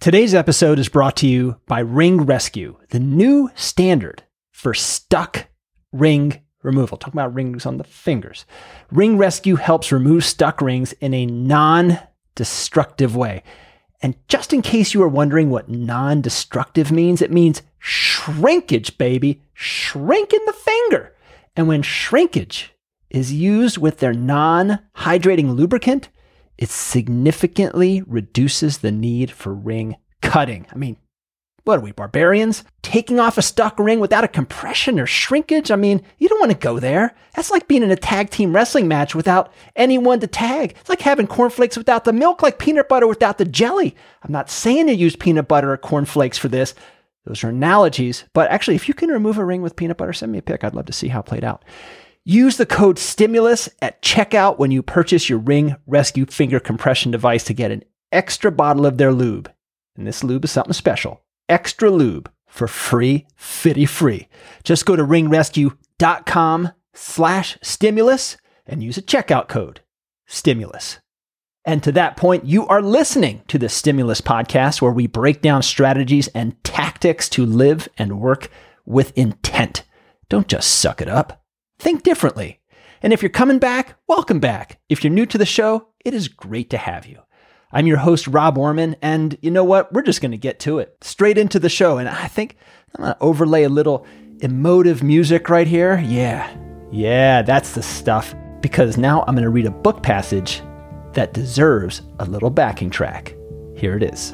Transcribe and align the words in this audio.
Today's 0.00 0.32
episode 0.32 0.78
is 0.78 0.88
brought 0.88 1.14
to 1.18 1.26
you 1.26 1.60
by 1.66 1.80
Ring 1.80 2.22
Rescue, 2.22 2.78
the 2.88 2.98
new 2.98 3.50
standard 3.54 4.22
for 4.50 4.72
stuck 4.72 5.48
ring 5.92 6.40
removal. 6.62 6.96
Talk 6.96 7.12
about 7.12 7.34
rings 7.34 7.66
on 7.66 7.76
the 7.76 7.84
fingers. 7.84 8.46
Ring 8.90 9.18
Rescue 9.18 9.56
helps 9.56 9.92
remove 9.92 10.24
stuck 10.24 10.62
rings 10.62 10.94
in 10.94 11.12
a 11.12 11.26
non 11.26 11.98
destructive 12.34 13.14
way. 13.14 13.42
And 14.00 14.16
just 14.26 14.54
in 14.54 14.62
case 14.62 14.94
you 14.94 15.02
are 15.02 15.08
wondering 15.08 15.50
what 15.50 15.68
non 15.68 16.22
destructive 16.22 16.90
means, 16.90 17.20
it 17.20 17.30
means 17.30 17.60
shrinkage, 17.78 18.96
baby. 18.96 19.42
Shrinking 19.52 20.46
the 20.46 20.54
finger. 20.54 21.14
And 21.54 21.68
when 21.68 21.82
shrinkage 21.82 22.72
is 23.10 23.34
used 23.34 23.76
with 23.76 23.98
their 23.98 24.14
non 24.14 24.78
hydrating 24.96 25.54
lubricant, 25.54 26.08
it 26.60 26.68
significantly 26.68 28.02
reduces 28.06 28.78
the 28.78 28.92
need 28.92 29.30
for 29.30 29.52
ring 29.52 29.96
cutting. 30.20 30.66
I 30.70 30.76
mean, 30.76 30.98
what 31.64 31.78
are 31.78 31.82
we, 31.82 31.92
barbarians? 31.92 32.64
Taking 32.82 33.18
off 33.18 33.38
a 33.38 33.42
stuck 33.42 33.78
ring 33.78 33.98
without 33.98 34.24
a 34.24 34.28
compression 34.28 35.00
or 35.00 35.06
shrinkage? 35.06 35.70
I 35.70 35.76
mean, 35.76 36.02
you 36.18 36.28
don't 36.28 36.40
want 36.40 36.52
to 36.52 36.58
go 36.58 36.78
there. 36.78 37.14
That's 37.34 37.50
like 37.50 37.66
being 37.68 37.82
in 37.82 37.90
a 37.90 37.96
tag 37.96 38.30
team 38.30 38.54
wrestling 38.54 38.88
match 38.88 39.14
without 39.14 39.52
anyone 39.74 40.20
to 40.20 40.26
tag. 40.26 40.76
It's 40.78 40.88
like 40.88 41.00
having 41.00 41.26
cornflakes 41.26 41.76
without 41.76 42.04
the 42.04 42.12
milk, 42.12 42.42
like 42.42 42.58
peanut 42.58 42.88
butter 42.88 43.06
without 43.06 43.38
the 43.38 43.44
jelly. 43.44 43.96
I'm 44.22 44.32
not 44.32 44.50
saying 44.50 44.86
to 44.86 44.94
use 44.94 45.16
peanut 45.16 45.48
butter 45.48 45.72
or 45.72 45.78
cornflakes 45.78 46.38
for 46.38 46.48
this. 46.48 46.74
Those 47.24 47.42
are 47.44 47.48
analogies. 47.48 48.24
But 48.32 48.50
actually, 48.50 48.76
if 48.76 48.88
you 48.88 48.94
can 48.94 49.10
remove 49.10 49.38
a 49.38 49.44
ring 49.44 49.62
with 49.62 49.76
peanut 49.76 49.96
butter, 49.96 50.12
send 50.12 50.32
me 50.32 50.38
a 50.38 50.42
pic. 50.42 50.64
I'd 50.64 50.74
love 50.74 50.86
to 50.86 50.92
see 50.92 51.08
how 51.08 51.20
it 51.20 51.26
played 51.26 51.44
out. 51.44 51.64
Use 52.30 52.58
the 52.58 52.64
code 52.64 52.96
STIMULUS 52.96 53.68
at 53.82 54.02
checkout 54.02 54.56
when 54.56 54.70
you 54.70 54.84
purchase 54.84 55.28
your 55.28 55.40
Ring 55.40 55.74
Rescue 55.84 56.26
finger 56.26 56.60
compression 56.60 57.10
device 57.10 57.42
to 57.42 57.52
get 57.52 57.72
an 57.72 57.82
extra 58.12 58.52
bottle 58.52 58.86
of 58.86 58.98
their 58.98 59.10
lube. 59.10 59.50
And 59.96 60.06
this 60.06 60.22
lube 60.22 60.44
is 60.44 60.52
something 60.52 60.72
special. 60.72 61.22
Extra 61.48 61.90
lube 61.90 62.30
for 62.46 62.68
free, 62.68 63.26
fitty 63.34 63.84
free. 63.84 64.28
Just 64.62 64.86
go 64.86 64.94
to 64.94 65.02
ringrescue.com 65.02 66.70
slash 66.94 67.58
stimulus 67.62 68.36
and 68.64 68.80
use 68.80 68.96
a 68.96 69.02
checkout 69.02 69.48
code, 69.48 69.80
stimulus. 70.28 71.00
And 71.64 71.82
to 71.82 71.90
that 71.90 72.16
point, 72.16 72.44
you 72.44 72.64
are 72.68 72.80
listening 72.80 73.42
to 73.48 73.58
the 73.58 73.68
Stimulus 73.68 74.20
Podcast, 74.20 74.80
where 74.80 74.92
we 74.92 75.08
break 75.08 75.42
down 75.42 75.64
strategies 75.64 76.28
and 76.28 76.62
tactics 76.62 77.28
to 77.30 77.44
live 77.44 77.88
and 77.98 78.20
work 78.20 78.50
with 78.86 79.18
intent. 79.18 79.82
Don't 80.28 80.46
just 80.46 80.78
suck 80.78 81.00
it 81.00 81.08
up. 81.08 81.39
Think 81.80 82.02
differently. 82.02 82.60
And 83.02 83.10
if 83.10 83.22
you're 83.22 83.30
coming 83.30 83.58
back, 83.58 83.96
welcome 84.06 84.38
back. 84.38 84.78
If 84.90 85.02
you're 85.02 85.10
new 85.10 85.24
to 85.24 85.38
the 85.38 85.46
show, 85.46 85.88
it 86.04 86.12
is 86.12 86.28
great 86.28 86.68
to 86.70 86.76
have 86.76 87.06
you. 87.06 87.22
I'm 87.72 87.86
your 87.86 87.96
host, 87.96 88.28
Rob 88.28 88.58
Orman, 88.58 88.96
and 89.00 89.38
you 89.40 89.50
know 89.50 89.64
what? 89.64 89.90
We're 89.90 90.02
just 90.02 90.20
going 90.20 90.32
to 90.32 90.36
get 90.36 90.60
to 90.60 90.78
it 90.78 90.94
straight 91.00 91.38
into 91.38 91.58
the 91.58 91.70
show. 91.70 91.96
And 91.96 92.06
I 92.06 92.26
think 92.26 92.58
I'm 92.94 93.04
going 93.04 93.14
to 93.14 93.22
overlay 93.22 93.62
a 93.62 93.70
little 93.70 94.06
emotive 94.40 95.02
music 95.02 95.48
right 95.48 95.66
here. 95.66 95.98
Yeah, 96.00 96.54
yeah, 96.92 97.40
that's 97.40 97.72
the 97.72 97.82
stuff. 97.82 98.34
Because 98.60 98.98
now 98.98 99.24
I'm 99.26 99.34
going 99.34 99.44
to 99.44 99.48
read 99.48 99.64
a 99.64 99.70
book 99.70 100.02
passage 100.02 100.60
that 101.14 101.32
deserves 101.32 102.02
a 102.18 102.26
little 102.26 102.50
backing 102.50 102.90
track. 102.90 103.34
Here 103.74 103.96
it 103.96 104.02
is. 104.02 104.32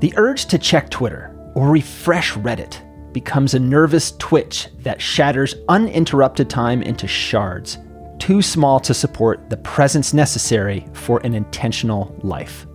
The 0.00 0.14
urge 0.16 0.46
to 0.46 0.56
check 0.56 0.88
Twitter 0.88 1.38
or 1.54 1.68
refresh 1.68 2.32
Reddit 2.32 2.80
becomes 3.12 3.54
a 3.54 3.60
nervous 3.60 4.12
twitch 4.18 4.68
that 4.80 5.00
shatters 5.00 5.54
uninterrupted 5.68 6.48
time 6.48 6.82
into 6.82 7.06
shards, 7.06 7.78
too 8.18 8.42
small 8.42 8.78
to 8.80 8.94
support 8.94 9.50
the 9.50 9.56
presence 9.58 10.14
necessary 10.14 10.86
for 10.92 11.20
an 11.24 11.34
intentional 11.34 12.18
life. 12.22 12.66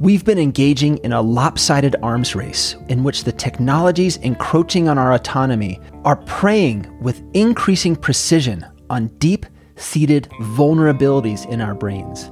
We've 0.00 0.24
been 0.24 0.38
engaging 0.38 0.98
in 0.98 1.12
a 1.12 1.20
lopsided 1.20 1.96
arms 2.02 2.36
race 2.36 2.76
in 2.88 3.02
which 3.02 3.24
the 3.24 3.32
technologies 3.32 4.16
encroaching 4.18 4.88
on 4.88 4.96
our 4.96 5.12
autonomy 5.12 5.80
are 6.04 6.16
preying 6.16 6.86
with 7.00 7.22
increasing 7.34 7.96
precision 7.96 8.64
on 8.90 9.08
deep 9.18 9.44
seated 9.74 10.28
vulnerabilities 10.54 11.48
in 11.48 11.60
our 11.60 11.74
brains, 11.74 12.30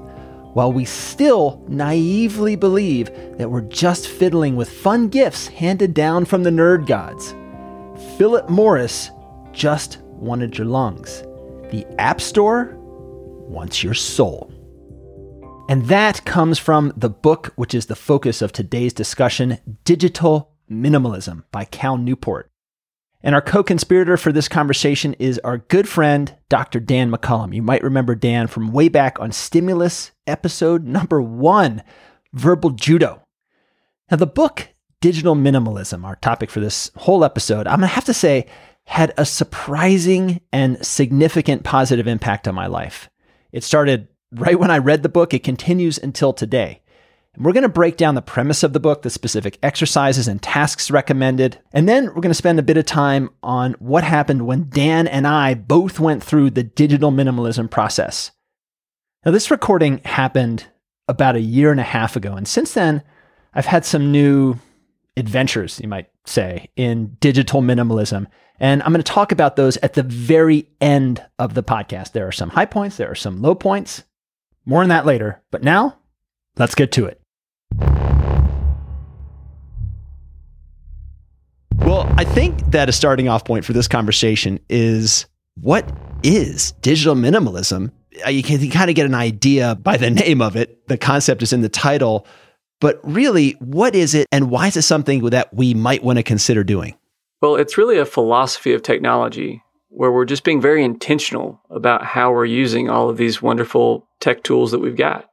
while 0.55 0.73
we 0.73 0.85
still 0.85 1.65
naively 1.69 2.57
believe 2.57 3.11
that 3.37 3.51
we're 3.51 3.61
just 3.63 4.09
fiddling 4.09 4.57
with 4.57 4.71
fun 4.71 5.09
gifts 5.09 5.49
handed 5.49 5.93
down 5.93 6.25
from 6.25 6.43
the 6.43 6.51
nerd 6.51 6.87
gods. 6.87 7.35
Philip 7.97 8.49
Morris 8.49 9.11
just 9.53 9.99
wanted 10.03 10.57
your 10.57 10.67
lungs. 10.67 11.23
The 11.71 11.87
App 11.99 12.21
Store 12.21 12.77
wants 12.77 13.83
your 13.83 13.95
soul. 13.95 14.53
And 15.69 15.87
that 15.87 16.25
comes 16.25 16.59
from 16.59 16.93
the 16.97 17.11
book, 17.11 17.53
which 17.57 17.75
is 17.75 17.87
the 17.87 17.97
focus 17.97 18.41
of 18.41 18.53
today's 18.53 18.93
discussion 18.93 19.59
Digital 19.85 20.53
Minimalism 20.71 21.43
by 21.51 21.65
Cal 21.65 21.97
Newport. 21.97 22.51
And 23.23 23.35
our 23.35 23.43
co 23.43 23.65
conspirator 23.65 24.17
for 24.17 24.31
this 24.31 24.47
conversation 24.47 25.15
is 25.15 25.41
our 25.41 25.59
good 25.59 25.89
friend, 25.89 26.33
Dr. 26.49 26.79
Dan 26.79 27.11
McCollum. 27.11 27.55
You 27.55 27.63
might 27.63 27.83
remember 27.83 28.15
Dan 28.15 28.47
from 28.47 28.73
way 28.73 28.89
back 28.89 29.19
on 29.19 29.33
Stimulus 29.33 30.13
episode 30.27 30.85
number 30.85 31.21
one, 31.21 31.83
Verbal 32.33 32.71
Judo. 32.71 33.23
Now, 34.11 34.19
the 34.19 34.27
book 34.27 34.69
Digital 35.01 35.35
Minimalism, 35.35 36.05
our 36.05 36.17
topic 36.17 36.51
for 36.51 36.61
this 36.61 36.91
whole 36.97 37.25
episode, 37.25 37.67
I'm 37.67 37.81
going 37.81 37.89
to 37.89 37.95
have 37.95 38.07
to 38.07 38.15
say, 38.15 38.47
had 38.85 39.13
a 39.19 39.27
surprising 39.27 40.41
and 40.53 40.85
significant 40.85 41.65
positive 41.65 42.07
impact 42.07 42.49
on 42.49 42.55
my 42.55 42.67
life. 42.67 43.11
It 43.53 43.65
started 43.65 44.09
right 44.33 44.59
when 44.59 44.71
I 44.71 44.79
read 44.79 45.03
the 45.03 45.09
book, 45.09 45.35
it 45.35 45.45
continues 45.45 45.99
until 45.99 46.33
today. 46.33 46.83
We're 47.39 47.53
going 47.53 47.65
to 47.65 47.69
break 47.69 47.99
down 47.99 48.15
the 48.15 48.23
premise 48.23 48.63
of 48.63 48.73
the 48.73 48.81
book, 48.81 49.03
the 49.03 49.11
specific 49.11 49.59
exercises 49.63 50.27
and 50.27 50.41
tasks 50.41 50.91
recommended, 50.91 51.59
and 51.73 51.87
then 51.87 52.07
we're 52.07 52.23
going 52.23 52.29
to 52.29 52.35
spend 52.35 52.59
a 52.59 52.63
bit 52.63 52.79
of 52.79 52.87
time 52.87 53.29
on 53.43 53.75
what 53.75 54.05
happened 54.05 54.47
when 54.47 54.71
Dan 54.71 55.07
and 55.07 55.27
I 55.27 55.53
both 55.53 56.01
went 56.01 56.23
through 56.25 56.51
the 56.51 56.63
digital 56.63 57.13
minimalism 57.13 57.71
process. 57.71 58.31
Now, 59.27 59.33
this 59.33 59.51
recording 59.51 60.01
happened 60.07 60.67
about 61.09 61.37
a 61.37 61.41
year 61.41 61.71
and 61.71 61.81
a 61.81 61.85
half 61.85 62.17
ago, 62.17 62.33
and 62.35 62.49
since 62.49 62.73
then, 62.73 63.03
I've 63.53 63.67
had 63.67 63.85
some 63.85 64.11
new 64.11 64.59
adventures, 65.17 65.81
you 65.81 65.89
might 65.89 66.09
say, 66.27 66.69
in 66.77 67.17
digital 67.21 67.63
minimalism. 67.63 68.27
And 68.59 68.83
I'm 68.83 68.93
going 68.93 69.03
to 69.03 69.13
talk 69.13 69.33
about 69.33 69.57
those 69.57 69.77
at 69.79 69.95
the 69.95 70.03
very 70.03 70.69
end 70.81 71.25
of 71.39 71.55
the 71.55 71.63
podcast. 71.63 72.13
There 72.13 72.27
are 72.27 72.33
some 72.33 72.51
high 72.51 72.65
points, 72.65 72.97
there 72.97 73.11
are 73.11 73.15
some 73.15 73.43
low 73.43 73.55
points. 73.55 74.05
More 74.65 74.83
on 74.83 74.89
that 74.89 75.07
later. 75.07 75.43
But 75.51 75.63
now, 75.63 75.99
let's 76.57 76.75
get 76.75 76.93
to 76.93 77.07
it. 77.07 77.21
Well, 81.79 82.13
I 82.17 82.25
think 82.25 82.73
that 82.73 82.89
a 82.89 82.93
starting 82.93 83.29
off 83.29 83.45
point 83.45 83.65
for 83.65 83.73
this 83.73 83.87
conversation 83.87 84.59
is 84.69 85.27
what 85.61 85.89
is 86.23 86.73
digital 86.83 87.15
minimalism? 87.15 87.93
Uh, 88.27 88.31
you 88.31 88.43
can 88.43 88.71
kind 88.71 88.91
of 88.91 88.97
get 88.97 89.07
an 89.07 89.15
idea 89.15 89.77
by 89.77 89.97
the 89.97 90.11
name 90.27 90.43
of 90.43 90.57
it. 90.57 90.89
The 90.89 90.99
concept 90.99 91.43
is 91.43 91.53
in 91.53 91.61
the 91.61 91.69
title. 91.69 92.27
But 92.81 93.01
really, 93.03 93.53
what 93.53 93.95
is 93.95 94.15
it 94.15 94.27
and 94.31 94.51
why 94.51 94.67
is 94.69 94.77
it 94.77 94.83
something 94.83 95.25
that 95.31 95.53
we 95.55 95.75
might 95.75 96.05
want 96.05 96.19
to 96.19 96.23
consider 96.23 96.63
doing? 96.63 96.95
Well, 97.41 97.57
it's 97.57 97.79
really 97.79 97.99
a 97.99 98.07
philosophy 98.07 98.73
of 98.73 98.83
technology 98.83 99.63
where 99.89 100.13
we're 100.13 100.25
just 100.25 100.45
being 100.45 100.61
very 100.61 100.85
intentional 100.85 101.61
about 101.71 102.05
how 102.05 102.33
we're 102.33 102.45
using 102.45 102.91
all 102.91 103.09
of 103.09 103.17
these 103.17 103.41
wonderful 103.41 104.07
tech 104.21 104.43
tools 104.43 104.71
that 104.71 104.81
we've 104.81 104.97
got. 104.97 105.31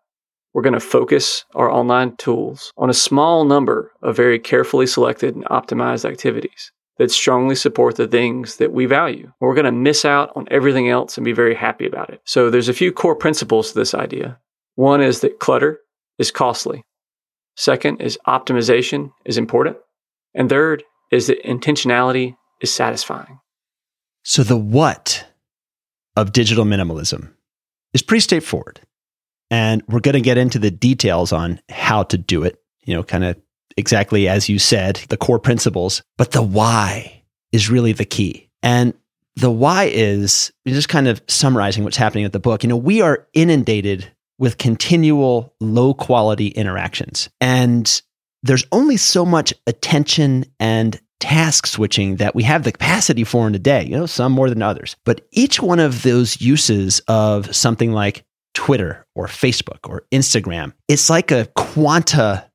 We're 0.54 0.62
going 0.62 0.74
to 0.74 0.80
focus 0.80 1.46
our 1.56 1.70
online 1.70 2.16
tools 2.18 2.72
on 2.78 2.90
a 2.90 2.94
small 2.94 3.44
number 3.44 3.92
of 4.02 4.16
very 4.16 4.40
carefully 4.40 4.86
selected 4.86 5.36
and 5.36 5.46
optimized 5.46 6.10
activities 6.10 6.72
that 6.98 7.12
strongly 7.12 7.56
support 7.56 7.96
the 7.96 8.08
things 8.08 8.58
that 8.58 8.72
we 8.72 8.86
value. 8.86 9.32
We're 9.40 9.56
going 9.56 9.66
to 9.66 9.72
miss 9.72 10.06
out 10.06 10.32
on 10.36 10.48
everything 10.52 10.90
else 10.90 11.18
and 11.18 11.26
be 11.26 11.34
very 11.34 11.56
happy 11.56 11.88
about 11.88 12.12
it. 12.12 12.22
So 12.24 12.50
there's 12.50 12.70
a 12.70 12.74
few 12.74 12.92
core 12.92 13.16
principles 13.16 13.72
to 13.72 13.80
this 13.80 13.96
idea. 13.96 14.40
One 14.76 15.02
is 15.02 15.22
that 15.22 15.40
clutter 15.40 15.80
is 16.20 16.30
costly. 16.32 16.84
Second 17.56 18.02
is 18.02 18.18
optimization 18.28 19.12
is 19.26 19.38
important. 19.38 19.78
And 20.34 20.50
third 20.50 20.84
is 21.12 21.28
that 21.28 21.44
intentionality 21.44 22.36
is 22.62 22.74
satisfying. 22.74 23.40
So 24.24 24.44
the 24.44 24.58
what 24.58 25.26
of 26.16 26.32
digital 26.32 26.66
minimalism 26.66 27.32
is 27.94 28.02
pretty 28.02 28.22
straightforward. 28.22 28.80
And 29.52 29.84
we're 29.88 30.00
going 30.00 30.14
to 30.14 30.22
get 30.22 30.38
into 30.38 30.58
the 30.58 30.72
details 30.72 31.32
on 31.32 31.60
how 31.70 32.04
to 32.04 32.18
do 32.18 32.44
it, 32.44 32.60
you 32.86 32.96
know, 32.96 33.04
kind 33.04 33.24
of 33.24 33.38
exactly 33.78 34.28
as 34.28 34.50
you 34.50 34.58
said, 34.58 34.96
the 35.10 35.18
core 35.18 35.40
principles. 35.40 36.02
But 36.18 36.32
the 36.32 36.42
why 36.42 37.24
is 37.52 37.70
really 37.70 37.94
the 37.94 38.06
key. 38.06 38.50
And 38.64 38.94
the 39.36 39.52
why 39.52 39.86
is 39.86 40.52
just 40.66 40.90
kind 40.90 41.08
of 41.08 41.22
summarizing 41.28 41.84
what's 41.84 41.98
happening 41.98 42.26
at 42.26 42.34
the 42.34 42.40
book. 42.40 42.64
You 42.64 42.70
know, 42.70 42.78
we 42.78 43.02
are 43.02 43.28
inundated 43.34 44.12
with 44.44 44.58
continual 44.58 45.56
low 45.62 45.94
quality 45.94 46.48
interactions. 46.48 47.30
And 47.40 48.02
there's 48.42 48.66
only 48.74 48.98
so 48.98 49.26
much 49.26 49.54
attention 49.68 50.44
and 50.60 51.00
task 51.22 51.66
switching 51.66 52.18
that 52.18 52.36
we 52.36 52.44
have 52.44 52.66
the 52.66 52.74
capacity 52.74 53.24
for 53.24 53.48
in 53.48 53.56
a 53.56 53.60
day, 53.60 53.86
you 53.86 53.96
know, 53.96 54.06
some 54.06 54.34
more 54.34 54.50
than 54.50 54.62
others. 54.62 54.98
But 55.06 55.26
each 55.32 55.62
one 55.62 55.80
of 55.80 56.04
those 56.04 56.42
uses 56.42 57.00
of 57.08 57.56
something 57.56 57.94
like 57.94 58.26
Twitter 58.54 59.08
or 59.16 59.28
Facebook 59.28 59.88
or 59.88 60.04
Instagram, 60.12 60.74
it's 60.90 61.10
like 61.10 61.32
a 61.32 61.48
quanta, 61.56 62.46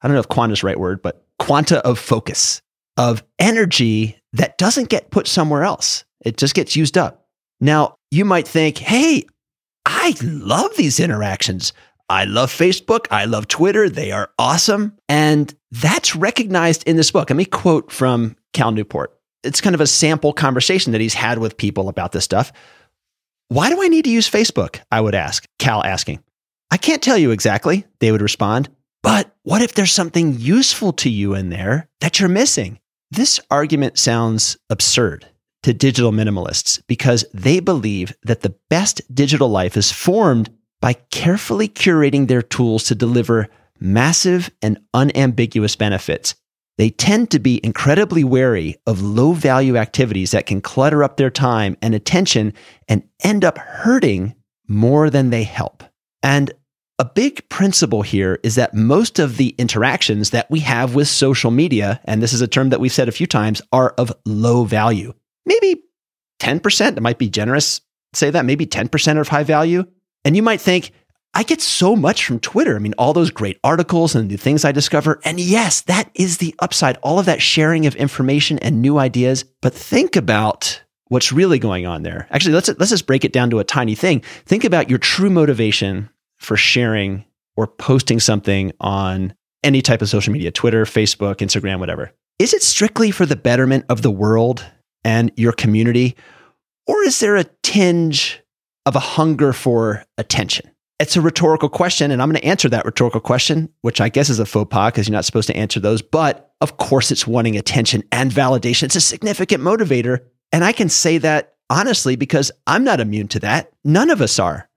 I 0.00 0.08
don't 0.08 0.14
know 0.14 0.20
if 0.20 0.28
quanta 0.28 0.54
is 0.54 0.62
the 0.62 0.68
right 0.68 0.80
word, 0.80 1.02
but 1.02 1.26
quanta 1.38 1.86
of 1.86 1.98
focus, 1.98 2.62
of 2.96 3.22
energy 3.38 4.18
that 4.32 4.56
doesn't 4.56 4.88
get 4.88 5.10
put 5.10 5.26
somewhere 5.26 5.64
else. 5.64 6.06
It 6.24 6.38
just 6.38 6.54
gets 6.54 6.74
used 6.74 6.96
up. 6.96 7.26
Now, 7.60 7.96
you 8.10 8.24
might 8.24 8.48
think, 8.48 8.78
hey, 8.78 9.26
I 9.96 10.14
love 10.22 10.76
these 10.76 11.00
interactions. 11.00 11.72
I 12.08 12.24
love 12.24 12.50
Facebook. 12.50 13.06
I 13.10 13.24
love 13.24 13.48
Twitter. 13.48 13.88
They 13.88 14.12
are 14.12 14.30
awesome. 14.38 14.96
And 15.08 15.54
that's 15.70 16.14
recognized 16.14 16.82
in 16.86 16.96
this 16.96 17.10
book. 17.10 17.30
Let 17.30 17.36
me 17.36 17.44
quote 17.44 17.90
from 17.90 18.36
Cal 18.52 18.72
Newport. 18.72 19.18
It's 19.44 19.60
kind 19.60 19.74
of 19.74 19.80
a 19.80 19.86
sample 19.86 20.32
conversation 20.32 20.92
that 20.92 21.00
he's 21.00 21.14
had 21.14 21.38
with 21.38 21.56
people 21.56 21.88
about 21.88 22.12
this 22.12 22.24
stuff. 22.24 22.52
Why 23.48 23.70
do 23.70 23.82
I 23.82 23.88
need 23.88 24.04
to 24.04 24.10
use 24.10 24.28
Facebook? 24.28 24.80
I 24.90 25.00
would 25.00 25.14
ask, 25.14 25.46
Cal 25.58 25.82
asking. 25.84 26.22
I 26.70 26.76
can't 26.76 27.02
tell 27.02 27.16
you 27.16 27.30
exactly, 27.30 27.86
they 28.00 28.10
would 28.10 28.22
respond. 28.22 28.68
But 29.02 29.34
what 29.42 29.62
if 29.62 29.74
there's 29.74 29.92
something 29.92 30.38
useful 30.38 30.92
to 30.94 31.10
you 31.10 31.34
in 31.34 31.50
there 31.50 31.88
that 32.00 32.18
you're 32.18 32.28
missing? 32.28 32.80
This 33.10 33.38
argument 33.50 33.98
sounds 33.98 34.56
absurd 34.70 35.26
to 35.64 35.74
digital 35.74 36.12
minimalists 36.12 36.80
because 36.86 37.24
they 37.34 37.58
believe 37.58 38.14
that 38.22 38.42
the 38.42 38.54
best 38.70 39.00
digital 39.14 39.48
life 39.48 39.76
is 39.76 39.90
formed 39.90 40.50
by 40.80 40.92
carefully 41.10 41.68
curating 41.68 42.28
their 42.28 42.42
tools 42.42 42.84
to 42.84 42.94
deliver 42.94 43.48
massive 43.80 44.50
and 44.60 44.78
unambiguous 44.92 45.74
benefits. 45.74 46.34
They 46.76 46.90
tend 46.90 47.30
to 47.30 47.38
be 47.38 47.60
incredibly 47.64 48.24
wary 48.24 48.76
of 48.86 49.00
low 49.00 49.32
value 49.32 49.76
activities 49.76 50.32
that 50.32 50.46
can 50.46 50.60
clutter 50.60 51.02
up 51.02 51.16
their 51.16 51.30
time 51.30 51.76
and 51.80 51.94
attention 51.94 52.52
and 52.88 53.08
end 53.22 53.44
up 53.44 53.56
hurting 53.56 54.34
more 54.68 55.08
than 55.08 55.30
they 55.30 55.44
help. 55.44 55.82
And 56.22 56.52
a 56.98 57.04
big 57.06 57.48
principle 57.48 58.02
here 58.02 58.38
is 58.42 58.56
that 58.56 58.74
most 58.74 59.18
of 59.18 59.38
the 59.38 59.54
interactions 59.56 60.30
that 60.30 60.50
we 60.50 60.60
have 60.60 60.94
with 60.94 61.08
social 61.08 61.50
media, 61.50 62.00
and 62.04 62.22
this 62.22 62.32
is 62.32 62.40
a 62.40 62.48
term 62.48 62.68
that 62.68 62.80
we've 62.80 62.92
said 62.92 63.08
a 63.08 63.12
few 63.12 63.26
times, 63.26 63.62
are 63.72 63.94
of 63.96 64.12
low 64.26 64.64
value. 64.64 65.14
Maybe 65.46 65.82
10%, 66.40 66.96
it 66.96 67.02
might 67.02 67.18
be 67.18 67.28
generous, 67.28 67.80
say 68.12 68.30
that, 68.30 68.44
maybe 68.44 68.66
10% 68.66 69.16
are 69.16 69.20
of 69.20 69.28
high 69.28 69.44
value. 69.44 69.84
And 70.24 70.36
you 70.36 70.42
might 70.42 70.60
think, 70.60 70.92
I 71.36 71.42
get 71.42 71.60
so 71.60 71.96
much 71.96 72.24
from 72.24 72.38
Twitter. 72.38 72.76
I 72.76 72.78
mean, 72.78 72.94
all 72.96 73.12
those 73.12 73.30
great 73.30 73.58
articles 73.64 74.14
and 74.14 74.30
the 74.30 74.36
things 74.36 74.64
I 74.64 74.70
discover. 74.70 75.20
And 75.24 75.40
yes, 75.40 75.80
that 75.82 76.08
is 76.14 76.38
the 76.38 76.54
upside, 76.60 76.96
all 76.98 77.18
of 77.18 77.26
that 77.26 77.42
sharing 77.42 77.86
of 77.86 77.96
information 77.96 78.58
and 78.60 78.80
new 78.80 78.98
ideas. 78.98 79.44
But 79.60 79.74
think 79.74 80.14
about 80.14 80.80
what's 81.08 81.32
really 81.32 81.58
going 81.58 81.86
on 81.86 82.04
there. 82.04 82.28
Actually, 82.30 82.54
let's, 82.54 82.68
let's 82.78 82.90
just 82.90 83.06
break 83.06 83.24
it 83.24 83.32
down 83.32 83.50
to 83.50 83.58
a 83.58 83.64
tiny 83.64 83.96
thing. 83.96 84.20
Think 84.46 84.62
about 84.64 84.88
your 84.88 84.98
true 84.98 85.30
motivation 85.30 86.08
for 86.38 86.56
sharing 86.56 87.24
or 87.56 87.66
posting 87.66 88.20
something 88.20 88.72
on 88.80 89.34
any 89.64 89.82
type 89.82 90.02
of 90.02 90.08
social 90.08 90.32
media, 90.32 90.52
Twitter, 90.52 90.84
Facebook, 90.84 91.36
Instagram, 91.36 91.80
whatever. 91.80 92.12
Is 92.38 92.54
it 92.54 92.62
strictly 92.62 93.10
for 93.10 93.26
the 93.26 93.36
betterment 93.36 93.86
of 93.88 94.02
the 94.02 94.10
world 94.10 94.64
and 95.04 95.30
your 95.36 95.52
community? 95.52 96.16
Or 96.86 97.02
is 97.02 97.20
there 97.20 97.36
a 97.36 97.44
tinge 97.62 98.42
of 98.86 98.96
a 98.96 99.00
hunger 99.00 99.52
for 99.52 100.04
attention? 100.18 100.70
It's 101.00 101.16
a 101.16 101.20
rhetorical 101.20 101.68
question, 101.68 102.10
and 102.10 102.22
I'm 102.22 102.30
going 102.30 102.40
to 102.40 102.46
answer 102.46 102.68
that 102.68 102.84
rhetorical 102.84 103.20
question, 103.20 103.68
which 103.80 104.00
I 104.00 104.08
guess 104.08 104.30
is 104.30 104.38
a 104.38 104.46
faux 104.46 104.68
pas 104.70 104.92
because 104.92 105.08
you're 105.08 105.12
not 105.12 105.24
supposed 105.24 105.48
to 105.48 105.56
answer 105.56 105.80
those. 105.80 106.02
But 106.02 106.52
of 106.60 106.76
course, 106.76 107.10
it's 107.10 107.26
wanting 107.26 107.56
attention 107.56 108.04
and 108.12 108.30
validation. 108.30 108.84
It's 108.84 108.96
a 108.96 109.00
significant 109.00 109.62
motivator. 109.62 110.20
And 110.52 110.64
I 110.64 110.72
can 110.72 110.88
say 110.88 111.18
that 111.18 111.54
honestly 111.68 112.16
because 112.16 112.52
I'm 112.66 112.84
not 112.84 113.00
immune 113.00 113.28
to 113.28 113.40
that. 113.40 113.72
None 113.84 114.10
of 114.10 114.20
us 114.20 114.38
are. 114.38 114.68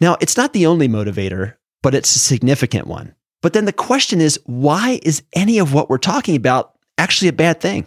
Now, 0.00 0.16
it's 0.20 0.36
not 0.36 0.52
the 0.52 0.66
only 0.66 0.88
motivator, 0.88 1.54
but 1.82 1.94
it's 1.94 2.14
a 2.16 2.18
significant 2.18 2.86
one. 2.86 3.14
But 3.40 3.52
then 3.52 3.64
the 3.64 3.72
question 3.72 4.20
is 4.20 4.40
why 4.44 4.98
is 5.02 5.22
any 5.32 5.58
of 5.58 5.72
what 5.72 5.88
we're 5.88 5.98
talking 5.98 6.36
about 6.36 6.72
actually 6.98 7.28
a 7.28 7.32
bad 7.32 7.60
thing? 7.60 7.86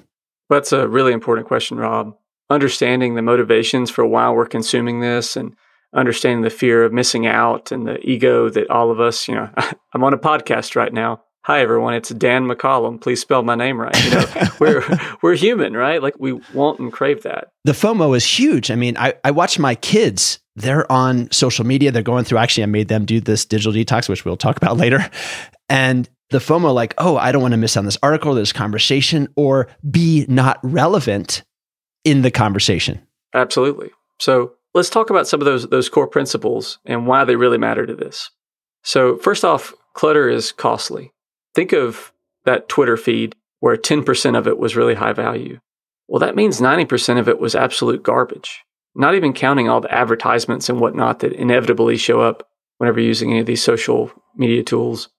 That's 0.49 0.71
a 0.71 0.87
really 0.87 1.13
important 1.13 1.47
question, 1.47 1.77
Rob. 1.77 2.15
Understanding 2.49 3.15
the 3.15 3.21
motivations 3.21 3.91
for 3.91 4.05
why 4.05 4.29
we're 4.31 4.47
consuming 4.47 4.99
this 4.99 5.35
and 5.35 5.55
understanding 5.93 6.41
the 6.41 6.49
fear 6.49 6.83
of 6.83 6.93
missing 6.93 7.27
out 7.27 7.71
and 7.71 7.87
the 7.87 7.99
ego 8.07 8.49
that 8.49 8.69
all 8.69 8.91
of 8.91 8.99
us, 8.99 9.27
you 9.27 9.35
know, 9.35 9.49
I'm 9.93 10.03
on 10.03 10.13
a 10.13 10.17
podcast 10.17 10.75
right 10.75 10.93
now. 10.93 11.23
Hi 11.43 11.61
everyone, 11.61 11.93
it's 11.93 12.09
Dan 12.09 12.45
McCollum. 12.45 12.99
Please 12.99 13.21
spell 13.21 13.43
my 13.43 13.55
name 13.55 13.79
right. 13.79 14.03
You 14.03 14.11
know, 14.11 14.25
we're 14.59 14.83
we're 15.21 15.35
human, 15.35 15.75
right? 15.75 16.01
Like 16.03 16.15
we 16.19 16.33
want 16.53 16.79
and 16.79 16.91
crave 16.91 17.23
that. 17.23 17.51
The 17.63 17.71
FOMO 17.71 18.15
is 18.15 18.25
huge. 18.25 18.69
I 18.69 18.75
mean, 18.75 18.97
I, 18.97 19.13
I 19.23 19.31
watch 19.31 19.57
my 19.57 19.73
kids, 19.75 20.39
they're 20.55 20.91
on 20.91 21.31
social 21.31 21.65
media, 21.65 21.91
they're 21.91 22.03
going 22.03 22.25
through 22.25 22.39
actually 22.39 22.63
I 22.63 22.67
made 22.67 22.87
them 22.87 23.05
do 23.05 23.21
this 23.21 23.45
digital 23.45 23.71
detox, 23.71 24.09
which 24.09 24.25
we'll 24.25 24.37
talk 24.37 24.57
about 24.57 24.77
later. 24.77 25.09
And 25.69 26.09
the 26.29 26.39
FOMO, 26.39 26.73
like, 26.73 26.93
oh, 26.97 27.17
I 27.17 27.31
don't 27.31 27.41
want 27.41 27.53
to 27.53 27.57
miss 27.57 27.77
on 27.77 27.85
this 27.85 27.97
article, 28.03 28.33
this 28.33 28.53
conversation, 28.53 29.27
or 29.35 29.67
be 29.89 30.25
not 30.27 30.59
relevant 30.63 31.43
in 32.03 32.21
the 32.21 32.31
conversation. 32.31 33.01
Absolutely. 33.33 33.91
So 34.19 34.53
let's 34.73 34.89
talk 34.89 35.09
about 35.09 35.27
some 35.27 35.41
of 35.41 35.45
those 35.45 35.67
those 35.67 35.89
core 35.89 36.07
principles 36.07 36.79
and 36.85 37.07
why 37.07 37.25
they 37.25 37.35
really 37.35 37.57
matter 37.57 37.85
to 37.85 37.95
this. 37.95 38.29
So 38.83 39.17
first 39.17 39.43
off, 39.43 39.73
clutter 39.93 40.29
is 40.29 40.51
costly. 40.51 41.11
Think 41.55 41.73
of 41.73 42.13
that 42.45 42.69
Twitter 42.69 42.97
feed 42.97 43.35
where 43.59 43.75
10% 43.75 44.37
of 44.37 44.47
it 44.47 44.57
was 44.57 44.75
really 44.75 44.95
high 44.95 45.13
value. 45.13 45.59
Well, 46.07 46.19
that 46.19 46.35
means 46.35 46.61
90% 46.61 47.19
of 47.19 47.27
it 47.27 47.39
was 47.39 47.55
absolute 47.55 48.03
garbage. 48.03 48.63
Not 48.95 49.15
even 49.15 49.33
counting 49.33 49.69
all 49.69 49.81
the 49.81 49.93
advertisements 49.93 50.69
and 50.69 50.79
whatnot 50.79 51.19
that 51.19 51.33
inevitably 51.33 51.97
show 51.97 52.21
up 52.21 52.47
whenever 52.77 52.99
you're 52.99 53.07
using 53.07 53.31
any 53.31 53.41
of 53.41 53.45
these 53.45 53.61
social 53.61 54.11
media 54.35 54.63
tools. 54.63 55.09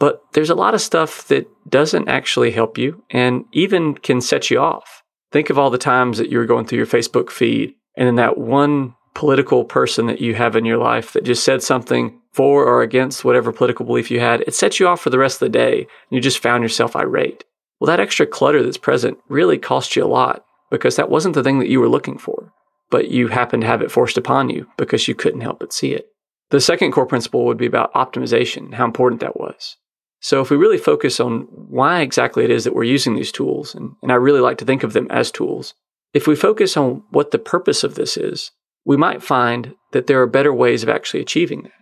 But 0.00 0.22
there's 0.32 0.50
a 0.50 0.56
lot 0.56 0.74
of 0.74 0.80
stuff 0.80 1.28
that 1.28 1.46
doesn't 1.68 2.08
actually 2.08 2.50
help 2.50 2.78
you 2.78 3.04
and 3.10 3.44
even 3.52 3.94
can 3.94 4.20
set 4.20 4.50
you 4.50 4.58
off. 4.58 5.04
Think 5.30 5.50
of 5.50 5.58
all 5.58 5.70
the 5.70 5.78
times 5.78 6.18
that 6.18 6.30
you 6.30 6.38
were 6.38 6.46
going 6.46 6.66
through 6.66 6.78
your 6.78 6.86
Facebook 6.86 7.30
feed 7.30 7.74
and 7.96 8.08
then 8.08 8.16
that 8.16 8.38
one 8.38 8.94
political 9.14 9.64
person 9.64 10.06
that 10.06 10.20
you 10.20 10.34
have 10.34 10.56
in 10.56 10.64
your 10.64 10.78
life 10.78 11.12
that 11.12 11.24
just 11.24 11.44
said 11.44 11.62
something 11.62 12.18
for 12.32 12.64
or 12.64 12.82
against 12.82 13.24
whatever 13.24 13.52
political 13.52 13.84
belief 13.84 14.10
you 14.10 14.20
had, 14.20 14.40
it 14.42 14.54
sets 14.54 14.80
you 14.80 14.88
off 14.88 15.00
for 15.00 15.10
the 15.10 15.18
rest 15.18 15.36
of 15.42 15.46
the 15.46 15.58
day 15.58 15.80
and 15.80 15.86
you 16.10 16.20
just 16.20 16.38
found 16.38 16.62
yourself 16.62 16.96
irate. 16.96 17.44
Well, 17.78 17.86
that 17.86 18.00
extra 18.00 18.26
clutter 18.26 18.62
that's 18.62 18.78
present 18.78 19.18
really 19.28 19.58
cost 19.58 19.96
you 19.96 20.04
a 20.04 20.06
lot 20.06 20.44
because 20.70 20.96
that 20.96 21.10
wasn't 21.10 21.34
the 21.34 21.42
thing 21.42 21.58
that 21.58 21.68
you 21.68 21.78
were 21.78 21.88
looking 21.88 22.16
for, 22.16 22.52
but 22.88 23.10
you 23.10 23.28
happened 23.28 23.62
to 23.62 23.66
have 23.66 23.82
it 23.82 23.90
forced 23.90 24.16
upon 24.16 24.48
you 24.48 24.66
because 24.78 25.08
you 25.08 25.14
couldn't 25.14 25.42
help 25.42 25.60
but 25.60 25.74
see 25.74 25.92
it. 25.92 26.06
The 26.50 26.60
second 26.60 26.92
core 26.92 27.06
principle 27.06 27.44
would 27.44 27.58
be 27.58 27.66
about 27.66 27.92
optimization, 27.94 28.74
how 28.74 28.84
important 28.84 29.20
that 29.20 29.38
was. 29.38 29.76
So 30.20 30.40
if 30.42 30.50
we 30.50 30.56
really 30.56 30.78
focus 30.78 31.18
on 31.18 31.48
why 31.50 32.02
exactly 32.02 32.44
it 32.44 32.50
is 32.50 32.64
that 32.64 32.74
we're 32.74 32.84
using 32.84 33.14
these 33.14 33.32
tools, 33.32 33.74
and, 33.74 33.92
and 34.02 34.12
I 34.12 34.16
really 34.16 34.40
like 34.40 34.58
to 34.58 34.64
think 34.64 34.82
of 34.82 34.92
them 34.92 35.06
as 35.10 35.30
tools, 35.30 35.74
if 36.12 36.26
we 36.26 36.36
focus 36.36 36.76
on 36.76 37.02
what 37.10 37.30
the 37.30 37.38
purpose 37.38 37.82
of 37.82 37.94
this 37.94 38.16
is, 38.16 38.50
we 38.84 38.96
might 38.96 39.22
find 39.22 39.74
that 39.92 40.06
there 40.06 40.20
are 40.20 40.26
better 40.26 40.52
ways 40.52 40.82
of 40.82 40.88
actually 40.88 41.20
achieving 41.20 41.62
that. 41.62 41.72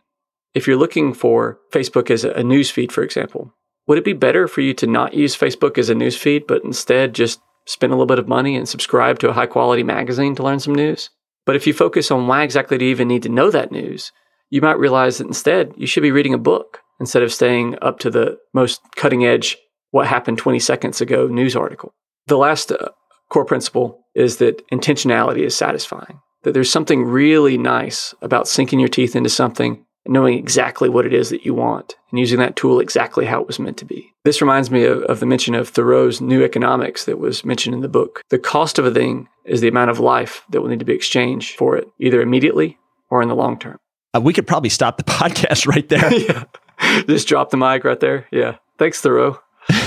If 0.55 0.67
you're 0.67 0.77
looking 0.77 1.15
for 1.15 1.59
Facebook 1.73 2.11
as 2.11 2.25
a 2.25 2.43
news 2.43 2.71
feed, 2.71 2.93
for 2.93 3.03
example, 3.03 3.53
would 3.87 3.99
it 3.99 4.05
be 4.05 4.13
better 4.13 4.47
for 4.47 4.61
you 4.61 4.75
to 4.75 4.87
not 4.87 5.15
use 5.15 5.37
Facebook 5.37 5.79
as 5.79 5.89
a 5.89 5.95
news 5.95 6.17
feed, 6.17 6.47
but 6.47 6.65
instead 6.65 7.15
just 7.15 7.41
spend 7.67 7.93
a 7.93 7.97
little 7.97 8.07
bit 8.07 8.19
of 8.19 8.29
money 8.29 8.57
and 8.57 8.69
subscribe 8.69 9.19
to 9.19 9.29
a 9.29 9.33
high 9.33 9.47
quality 9.47 9.83
magazine 9.83 10.35
to 10.37 10.43
learn 10.43 10.61
some 10.61 10.75
news? 10.75 11.11
But 11.45 11.57
if 11.57 11.67
you 11.67 11.73
focus 11.73 12.11
on 12.11 12.27
why 12.27 12.43
exactly 12.43 12.79
do 12.79 12.85
you 12.85 12.91
even 12.91 13.09
need 13.09 13.23
to 13.25 13.29
know 13.29 13.51
that 13.51 13.73
news, 13.73 14.13
you 14.51 14.61
might 14.61 14.79
realize 14.79 15.19
that 15.19 15.27
instead 15.27 15.73
you 15.77 15.87
should 15.87 16.03
be 16.03 16.13
reading 16.13 16.35
a 16.35 16.39
book 16.39 16.81
instead 17.01 17.23
of 17.23 17.33
staying 17.33 17.77
up 17.83 17.99
to 18.01 18.11
the 18.11 18.39
most 18.55 18.81
cutting 18.97 19.25
edge, 19.25 19.57
what 19.91 20.07
happened 20.07 20.39
20 20.39 20.59
seconds 20.59 21.01
ago 21.01 21.27
news 21.27 21.57
article. 21.57 21.95
The 22.27 22.37
last 22.37 22.73
uh, 22.73 22.89
core 23.31 23.45
principle 23.45 24.05
is 24.15 24.37
that 24.39 24.67
intentionality 24.69 25.45
is 25.45 25.57
satisfying 25.57 26.21
that 26.43 26.55
there's 26.55 26.71
something 26.71 27.05
really 27.05 27.59
nice 27.59 28.15
about 28.23 28.49
sinking 28.49 28.79
your 28.79 28.89
teeth 28.89 29.17
into 29.17 29.31
something 29.31 29.85
and 30.05 30.15
knowing 30.15 30.39
exactly 30.39 30.89
what 30.89 31.05
it 31.05 31.13
is 31.13 31.31
that 31.31 31.45
you 31.45 31.53
want 31.53 31.97
and 32.11 32.19
using 32.19 32.39
that 32.39 32.57
tool 32.57 32.81
exactly 32.81 33.27
how 33.27 33.41
it 33.41 33.47
was 33.47 33.59
meant 33.59 33.77
to 33.79 33.85
be. 33.85 34.11
This 34.25 34.41
reminds 34.41 34.71
me 34.71 34.85
of, 34.85 35.03
of 35.03 35.21
the 35.21 35.27
mention 35.27 35.55
of 35.55 35.69
Thoreau's 35.69 36.21
New 36.21 36.45
Economics 36.45 37.05
that 37.07 37.19
was 37.19 37.45
mentioned 37.45 37.75
in 37.75 37.81
the 37.81 37.89
book. 37.89 38.23
The 38.31 38.39
cost 38.39 38.79
of 38.79 38.87
a 38.87 38.91
thing 38.91 39.29
is 39.45 39.61
the 39.61 39.69
amount 39.69 39.91
of 39.91 39.99
life 39.99 40.45
that 40.51 40.61
will 40.61 40.69
need 40.69 40.79
to 40.79 40.85
be 40.85 40.95
exchanged 40.95 41.57
for 41.57 41.77
it, 41.77 41.89
either 41.99 42.21
immediately 42.21 42.79
or 43.11 43.21
in 43.21 43.29
the 43.29 43.37
long 43.37 43.59
term. 43.59 43.79
Uh, 44.15 44.21
we 44.21 44.33
could 44.33 44.47
probably 44.47 44.71
stop 44.71 44.97
the 44.97 45.05
podcast 45.05 45.67
right 45.67 45.89
there. 45.89 46.13
yeah. 46.15 46.45
Just 47.09 47.29
drop 47.29 47.51
the 47.51 47.57
mic 47.57 47.85
right 47.85 48.01
there. 48.01 48.27
Yeah. 48.31 48.57
Thanks, 48.79 49.01
Thoreau. 49.01 49.39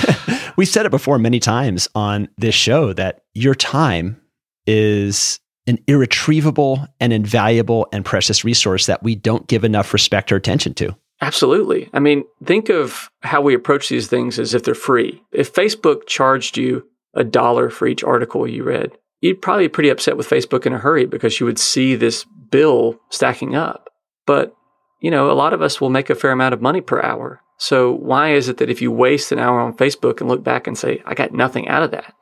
we 0.58 0.66
said 0.66 0.86
it 0.86 0.92
before 0.92 1.18
many 1.18 1.40
times 1.40 1.88
on 1.96 2.28
this 2.38 2.56
show 2.56 2.94
that 2.94 3.22
your 3.34 3.56
time 3.56 4.22
is 4.68 5.40
an 5.68 5.80
irretrievable 5.88 6.86
and 7.00 7.14
invaluable 7.14 7.88
and 7.94 8.04
precious 8.04 8.44
resource 8.44 8.88
that 8.88 9.04
we 9.04 9.16
don't 9.16 9.48
give 9.48 9.64
enough 9.64 9.94
respect 9.94 10.32
or 10.32 10.36
attention 10.36 10.74
to. 10.76 10.96
Absolutely. 11.22 11.88
I 11.94 12.00
mean, 12.00 12.24
think 12.44 12.70
of 12.70 13.10
how 13.22 13.42
we 13.42 13.54
approach 13.54 13.90
these 13.90 14.08
things 14.08 14.40
as 14.40 14.54
if 14.54 14.64
they're 14.64 14.74
free. 14.74 15.22
If 15.32 15.54
Facebook 15.54 16.08
charged 16.08 16.58
you 16.58 16.88
a 17.14 17.24
dollar 17.24 17.70
for 17.70 17.88
each 17.88 18.04
article 18.04 18.48
you 18.48 18.64
read, 18.64 18.92
you'd 19.22 19.42
probably 19.42 19.66
be 19.66 19.70
pretty 19.70 19.90
upset 19.90 20.18
with 20.18 20.28
Facebook 20.28 20.66
in 20.66 20.74
a 20.74 20.80
hurry 20.80 21.06
because 21.06 21.40
you 21.40 21.46
would 21.46 21.60
see 21.60 21.96
this 21.96 22.26
bill 22.50 23.00
stacking 23.10 23.56
up. 23.56 23.90
But 24.26 24.56
you 25.02 25.12
know, 25.12 25.30
a 25.30 25.34
lot 25.34 25.54
of 25.54 25.62
us 25.62 25.82
will 25.82 25.90
make 25.90 26.10
a 26.10 26.16
fair 26.16 26.32
amount 26.32 26.54
of 26.54 26.62
money 26.62 26.80
per 26.80 27.02
hour. 27.02 27.42
So 27.58 27.92
why 27.92 28.34
is 28.34 28.48
it 28.48 28.58
that 28.58 28.70
if 28.70 28.82
you 28.82 28.92
waste 28.92 29.32
an 29.32 29.40
hour 29.40 29.60
on 29.60 29.76
Facebook 29.76 30.22
and 30.22 30.30
look 30.30 30.44
back 30.44 30.68
and 30.68 30.78
say, 30.78 31.02
I 31.06 31.14
got 31.14 31.34
nothing 31.34 31.68
out 31.68 31.84
of 31.84 31.92
that? 31.92 32.14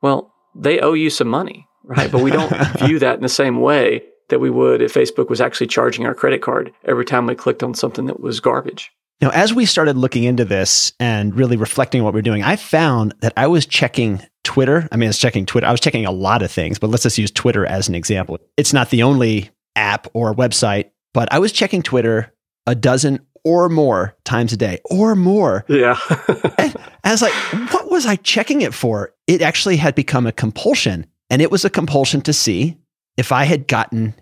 Well, 0.00 0.32
they 0.54 0.80
owe 0.80 0.92
you 0.92 1.10
some 1.10 1.28
money, 1.28 1.66
right? 1.84 2.10
But 2.10 2.22
we 2.22 2.30
don't 2.30 2.52
view 2.78 2.98
that 3.00 3.16
in 3.16 3.22
the 3.22 3.28
same 3.28 3.60
way 3.60 4.02
that 4.28 4.38
we 4.38 4.50
would 4.50 4.82
if 4.82 4.94
Facebook 4.94 5.28
was 5.28 5.40
actually 5.40 5.66
charging 5.66 6.06
our 6.06 6.14
credit 6.14 6.42
card 6.42 6.72
every 6.84 7.04
time 7.04 7.26
we 7.26 7.34
clicked 7.34 7.62
on 7.62 7.74
something 7.74 8.06
that 8.06 8.20
was 8.20 8.40
garbage. 8.40 8.90
Now, 9.20 9.30
as 9.30 9.54
we 9.54 9.64
started 9.64 9.96
looking 9.96 10.24
into 10.24 10.44
this 10.44 10.92
and 11.00 11.34
really 11.34 11.56
reflecting 11.56 12.04
what 12.04 12.12
we're 12.12 12.22
doing, 12.22 12.42
I 12.42 12.56
found 12.56 13.14
that 13.20 13.32
I 13.36 13.46
was 13.46 13.64
checking 13.64 14.20
Twitter. 14.44 14.88
I 14.92 14.96
mean, 14.96 15.06
I 15.06 15.10
was 15.10 15.18
checking 15.18 15.46
Twitter. 15.46 15.66
I 15.66 15.70
was 15.70 15.80
checking 15.80 16.04
a 16.04 16.10
lot 16.10 16.42
of 16.42 16.50
things, 16.50 16.78
but 16.78 16.90
let's 16.90 17.04
just 17.04 17.16
use 17.16 17.30
Twitter 17.30 17.64
as 17.64 17.88
an 17.88 17.94
example. 17.94 18.38
It's 18.58 18.74
not 18.74 18.90
the 18.90 19.02
only 19.02 19.50
app 19.74 20.06
or 20.12 20.34
website, 20.34 20.90
but 21.16 21.32
I 21.32 21.38
was 21.38 21.50
checking 21.50 21.82
Twitter 21.82 22.30
a 22.66 22.74
dozen 22.74 23.20
or 23.42 23.70
more 23.70 24.14
times 24.26 24.52
a 24.52 24.56
day 24.58 24.80
or 24.84 25.16
more. 25.16 25.64
Yeah. 25.66 25.98
and 26.58 26.76
I 27.04 27.10
was 27.10 27.22
like, 27.22 27.32
what 27.72 27.90
was 27.90 28.04
I 28.04 28.16
checking 28.16 28.60
it 28.60 28.74
for? 28.74 29.14
It 29.26 29.40
actually 29.40 29.78
had 29.78 29.94
become 29.94 30.26
a 30.26 30.32
compulsion. 30.32 31.06
And 31.30 31.40
it 31.40 31.50
was 31.50 31.64
a 31.64 31.70
compulsion 31.70 32.20
to 32.20 32.34
see 32.34 32.76
if 33.16 33.32
I 33.32 33.44
had 33.44 33.66
gotten 33.66 34.14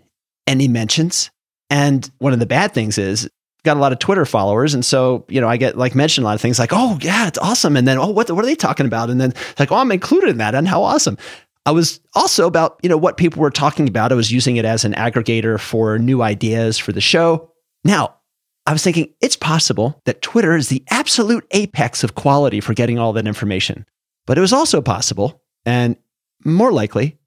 any 0.47 0.69
mentions. 0.69 1.31
And 1.69 2.09
one 2.19 2.31
of 2.31 2.39
the 2.39 2.45
bad 2.45 2.73
things 2.73 2.97
is 2.97 3.29
got 3.65 3.75
a 3.75 3.79
lot 3.81 3.91
of 3.91 3.99
Twitter 3.99 4.25
followers. 4.25 4.73
And 4.73 4.85
so, 4.85 5.25
you 5.27 5.41
know, 5.41 5.49
I 5.49 5.57
get 5.57 5.77
like 5.77 5.95
mentioned 5.95 6.23
a 6.23 6.27
lot 6.27 6.35
of 6.35 6.41
things 6.41 6.59
like, 6.59 6.71
oh, 6.71 6.97
yeah, 7.01 7.27
it's 7.27 7.39
awesome. 7.39 7.75
And 7.75 7.85
then, 7.85 7.97
oh, 7.97 8.11
what, 8.11 8.31
what 8.31 8.45
are 8.45 8.47
they 8.47 8.55
talking 8.55 8.85
about? 8.85 9.09
And 9.09 9.19
then 9.19 9.33
like, 9.59 9.69
oh, 9.69 9.75
I'm 9.75 9.91
included 9.91 10.29
in 10.29 10.37
that. 10.37 10.55
And 10.55 10.65
how 10.65 10.81
awesome. 10.81 11.17
I 11.65 11.71
was 11.71 11.99
also 12.13 12.45
about, 12.45 12.79
you 12.83 12.89
know, 12.89 12.97
what 12.97 13.17
people 13.17 13.41
were 13.41 13.49
talking 13.49 13.87
about. 13.87 14.11
I 14.11 14.15
was 14.15 14.31
using 14.31 14.57
it 14.57 14.65
as 14.65 14.85
an 14.85 14.93
aggregator 14.93 15.59
for 15.59 15.97
new 15.97 16.21
ideas 16.21 16.77
for 16.77 16.91
the 16.91 17.01
show. 17.01 17.51
Now, 17.83 18.15
I 18.67 18.71
was 18.71 18.83
thinking 18.83 19.13
it's 19.21 19.35
possible 19.35 20.01
that 20.05 20.21
Twitter 20.21 20.55
is 20.55 20.69
the 20.69 20.83
absolute 20.89 21.45
apex 21.51 22.03
of 22.03 22.15
quality 22.15 22.59
for 22.59 22.73
getting 22.73 22.99
all 22.99 23.13
that 23.13 23.27
information. 23.27 23.85
But 24.25 24.37
it 24.37 24.41
was 24.41 24.53
also 24.53 24.81
possible, 24.81 25.41
and 25.65 25.95
more 26.43 26.71
likely, 26.71 27.17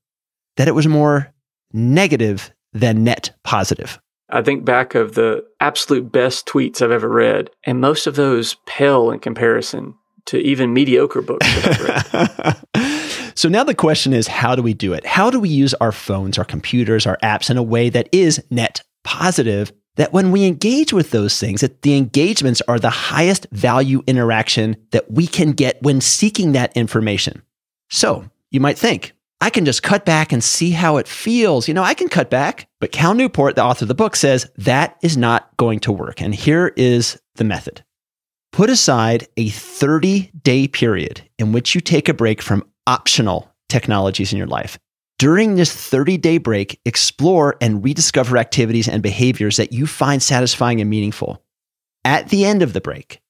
that 0.57 0.68
it 0.68 0.75
was 0.75 0.87
more 0.87 1.33
negative 1.73 2.52
than 2.73 3.04
net 3.04 3.30
positive. 3.45 4.00
I 4.30 4.42
think 4.42 4.64
back 4.64 4.95
of 4.95 5.14
the 5.14 5.45
absolute 5.61 6.12
best 6.12 6.47
tweets 6.47 6.83
I've 6.83 6.90
ever 6.90 7.09
read, 7.09 7.50
and 7.64 7.80
most 7.80 8.07
of 8.07 8.16
those 8.16 8.57
pale 8.66 9.11
in 9.11 9.21
comparison 9.21 9.95
to 10.26 10.38
even 10.38 10.75
mediocre 10.75 11.23
books 11.23 11.47
that 11.47 11.80
I've 12.04 12.64
read. 12.75 13.04
so 13.38 13.49
now 13.49 13.62
the 13.62 13.73
question 13.73 14.12
is 14.12 14.26
how 14.26 14.57
do 14.57 14.62
we 14.64 14.75
do 14.75 14.92
it? 14.92 15.07
How 15.07 15.30
do 15.30 15.38
we 15.38 15.49
use 15.49 15.73
our 15.75 15.92
phones, 15.92 16.38
our 16.38 16.45
computers, 16.45 17.07
our 17.07 17.16
apps 17.23 17.50
in 17.50 17.57
a 17.57 17.62
way 17.62 17.88
that 17.88 18.09
is 18.11 18.42
net 18.50 18.83
positive? 19.04 19.73
That 19.95 20.12
when 20.12 20.33
we 20.33 20.45
engage 20.45 20.92
with 20.92 21.12
those 21.12 21.38
things, 21.38 21.61
that 21.61 21.83
the 21.83 21.97
engagements 21.97 22.61
are 22.66 22.80
the 22.80 22.90
highest 22.90 23.47
value 23.52 24.02
interaction 24.09 24.75
that 24.90 25.09
we 25.09 25.28
can 25.28 25.52
get 25.52 25.80
when 25.83 26.00
seeking 26.00 26.50
that 26.52 26.76
information. 26.76 27.42
So 27.90 28.28
you 28.50 28.59
might 28.59 28.76
think, 28.76 29.12
I 29.40 29.50
can 29.50 29.64
just 29.64 29.85
cut 29.85 30.04
back 30.04 30.33
and 30.33 30.42
see 30.42 30.73
how 30.73 30.97
it 30.97 31.07
feels. 31.07 31.68
You 31.68 31.75
know, 31.75 31.85
I 31.85 31.95
can 31.95 32.09
cut 32.09 32.30
back. 32.30 32.68
But 32.80 32.90
Cal 32.90 33.14
Newport, 33.14 33.54
the 33.54 33.62
author 33.62 33.85
of 33.85 33.88
the 33.88 33.95
book, 33.95 34.16
says 34.16 34.50
that 34.57 34.97
is 35.00 35.16
not 35.16 35.57
going 35.59 35.78
to 35.80 35.92
work. 35.92 36.21
And 36.21 36.35
here 36.35 36.73
is 36.76 37.21
the 37.37 37.45
method 37.45 37.85
put 38.50 38.71
aside 38.71 39.28
a 39.37 39.49
30 39.50 40.33
day 40.42 40.66
period 40.66 41.23
in 41.38 41.52
which 41.52 41.75
you 41.75 41.80
take 41.80 42.09
a 42.09 42.14
break 42.14 42.42
from 42.42 42.64
optional 42.88 43.54
technologies 43.68 44.33
in 44.33 44.38
your 44.38 44.49
life. 44.49 44.78
During 45.18 45.57
this 45.57 45.73
30 45.73 46.16
day 46.16 46.38
break, 46.38 46.80
explore 46.85 47.57
and 47.61 47.85
rediscover 47.85 48.37
activities 48.38 48.88
and 48.88 49.02
behaviors 49.02 49.57
that 49.59 49.73
you 49.73 49.87
find 49.87 50.23
satisfying 50.23 50.80
and 50.80 50.88
meaningful. 50.88 51.42
At 52.04 52.30
the 52.30 52.45
end 52.45 52.62
of 52.62 52.73
the 52.73 52.80
break, 52.80 53.21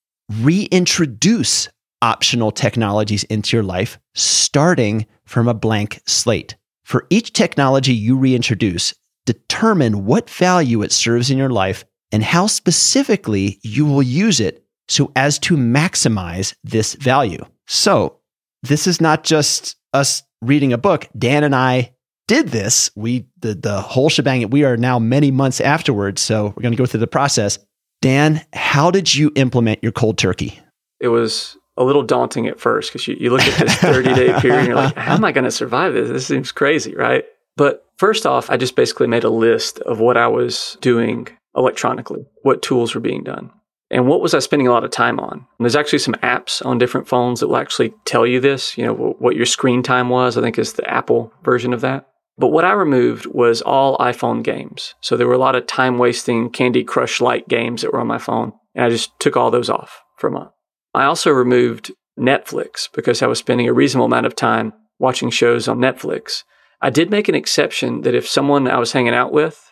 reintroduce 0.41 1.69
optional 2.01 2.53
technologies 2.53 3.25
into 3.25 3.57
your 3.57 3.65
life, 3.65 3.99
starting 4.15 5.07
from 5.25 5.49
a 5.49 5.55
blank 5.55 6.01
slate. 6.07 6.57
For 6.85 7.07
each 7.11 7.33
technology 7.33 7.93
you 7.93 8.17
reintroduce, 8.17 8.95
determine 9.27 10.05
what 10.05 10.31
value 10.31 10.83
it 10.83 10.93
serves 10.93 11.31
in 11.31 11.39
your 11.39 11.51
life 11.51 11.85
and 12.13 12.23
how 12.23 12.47
specifically 12.47 13.59
you 13.63 13.85
will 13.85 14.03
use 14.03 14.41
it 14.41 14.65
so 14.89 15.11
as 15.17 15.39
to 15.41 15.57
maximize 15.57 16.55
this 16.65 16.95
value. 16.95 17.45
So, 17.67 18.18
this 18.63 18.87
is 18.87 19.01
not 19.01 19.25
just 19.25 19.77
us 19.93 20.23
reading 20.43 20.73
a 20.73 20.79
book. 20.79 21.09
Dan 21.17 21.45
and 21.45 21.55
I 21.55 21.95
did 22.27 22.49
this. 22.49 22.91
We 22.95 23.27
the 23.41 23.55
the 23.55 23.81
whole 23.81 24.09
shebang. 24.09 24.49
We 24.51 24.65
are 24.65 24.77
now 24.77 24.99
many 24.99 25.31
months 25.31 25.61
afterwards, 25.61 26.23
so 26.23 26.53
we're 26.57 26.63
going 26.63 26.73
to 26.73 26.79
go 26.79 26.87
through 26.87 27.01
the 27.01 27.07
process. 27.07 27.59
Dan, 28.01 28.45
how 28.53 28.91
did 28.91 29.13
you 29.15 29.33
implement 29.35 29.83
your 29.83 29.93
cold 29.93 30.19
turkey? 30.19 30.61
It 31.01 31.09
was 31.09 31.57
a 31.77 31.85
little 31.85 32.03
daunting 32.03 32.47
at 32.47 32.61
first 32.61 32.91
because 32.93 33.07
you, 33.09 33.17
you 33.19 33.31
look 33.31 33.41
at 33.43 33.59
this 33.59 33.75
30 33.77 34.15
day 34.15 34.41
period 34.41 34.59
and 34.59 34.67
you're 34.69 34.77
like, 34.77 34.97
how 34.97 35.15
am 35.15 35.25
I 35.25 35.33
going 35.33 35.45
to 35.45 35.51
survive 35.51 35.95
this? 35.95 36.09
This 36.09 36.27
seems 36.27 36.53
crazy, 36.53 36.95
right? 36.95 37.25
But 37.57 37.85
first 37.99 38.27
off, 38.27 38.51
I 38.51 38.57
just 38.57 38.77
basically 38.77 39.07
made 39.07 39.25
a 39.25 39.31
list 39.31 39.81
of 39.81 39.99
what 39.99 40.17
I 40.17 40.29
was 40.29 40.77
doing 40.81 41.29
electronically, 41.57 42.25
what 42.43 42.63
tools 42.63 42.95
were 42.95 43.01
being 43.01 43.25
done, 43.25 43.51
and 43.91 44.07
what 44.07 44.21
was 44.21 44.35
I 44.35 44.39
spending 44.41 44.69
a 44.69 44.73
lot 44.73 44.85
of 44.85 44.91
time 44.91 45.19
on. 45.19 45.33
And 45.33 45.47
there's 45.61 45.77
actually 45.77 46.01
some 46.01 46.15
apps 46.15 46.65
on 46.65 46.79
different 46.79 47.09
phones 47.09 47.41
that 47.41 47.49
will 47.49 47.57
actually 47.57 47.95
tell 48.05 48.27
you 48.27 48.39
this, 48.41 48.77
you 48.77 48.85
know, 48.85 48.95
what 48.95 49.37
your 49.37 49.47
screen 49.47 49.83
time 49.83 50.09
was, 50.11 50.37
I 50.37 50.43
think 50.43 50.59
is 50.59 50.75
the 50.75 50.89
Apple 50.89 51.33
version 51.43 51.73
of 51.73 51.81
that. 51.81 52.07
But 52.37 52.49
what 52.49 52.65
I 52.65 52.73
removed 52.73 53.27
was 53.27 53.63
all 53.63 53.99
iPhone 53.99 54.45
games. 54.45 54.95
So 55.01 55.17
there 55.17 55.27
were 55.27 55.35
a 55.35 55.39
lot 55.39 55.57
of 55.57 55.67
time 55.67 55.99
wasting 55.99 56.51
Candy 56.51 56.85
Crush 56.85 57.21
like 57.21 57.49
games 57.49 57.83
that 57.83 57.93
were 57.93 58.01
on 58.01 58.07
my 58.07 58.19
phone. 58.19 58.53
And 58.75 58.85
I 58.85 58.91
just 58.91 59.19
took 59.19 59.37
all 59.37 59.51
those 59.51 59.71
off 59.71 60.03
for 60.19 60.29
a 60.29 60.33
month. 60.33 60.51
I 60.95 61.05
also 61.05 61.31
removed 61.31 61.91
Netflix 62.19 62.89
because 62.95 63.23
I 63.23 63.27
was 63.27 63.39
spending 63.39 63.69
a 63.69 63.73
reasonable 63.73 64.07
amount 64.07 64.27
of 64.27 64.37
time 64.37 64.73
watching 64.99 65.31
shows 65.31 65.67
on 65.67 65.79
Netflix. 65.79 66.45
I 66.81 66.91
did 66.91 67.11
make 67.11 67.29
an 67.29 67.35
exception 67.35 68.03
that 68.03 68.15
if 68.15 68.29
someone 68.29 68.69
I 68.69 68.79
was 68.79 68.93
hanging 68.93 69.15
out 69.15 69.33
with 69.33 69.68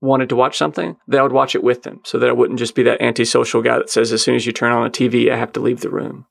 wanted 0.00 0.28
to 0.30 0.36
watch 0.36 0.56
something, 0.56 0.96
that 1.08 1.20
I 1.20 1.22
would 1.22 1.32
watch 1.32 1.54
it 1.54 1.62
with 1.62 1.82
them 1.82 2.00
so 2.04 2.18
that 2.18 2.28
I 2.28 2.32
wouldn't 2.32 2.58
just 2.58 2.74
be 2.74 2.82
that 2.84 3.00
antisocial 3.00 3.62
guy 3.62 3.78
that 3.78 3.90
says 3.90 4.12
as 4.12 4.22
soon 4.22 4.34
as 4.34 4.46
you 4.46 4.52
turn 4.52 4.72
on 4.72 4.86
a 4.86 4.90
TV, 4.90 5.30
I 5.30 5.36
have 5.36 5.52
to 5.52 5.60
leave 5.60 5.80
the 5.80 5.90
room. 5.90 6.26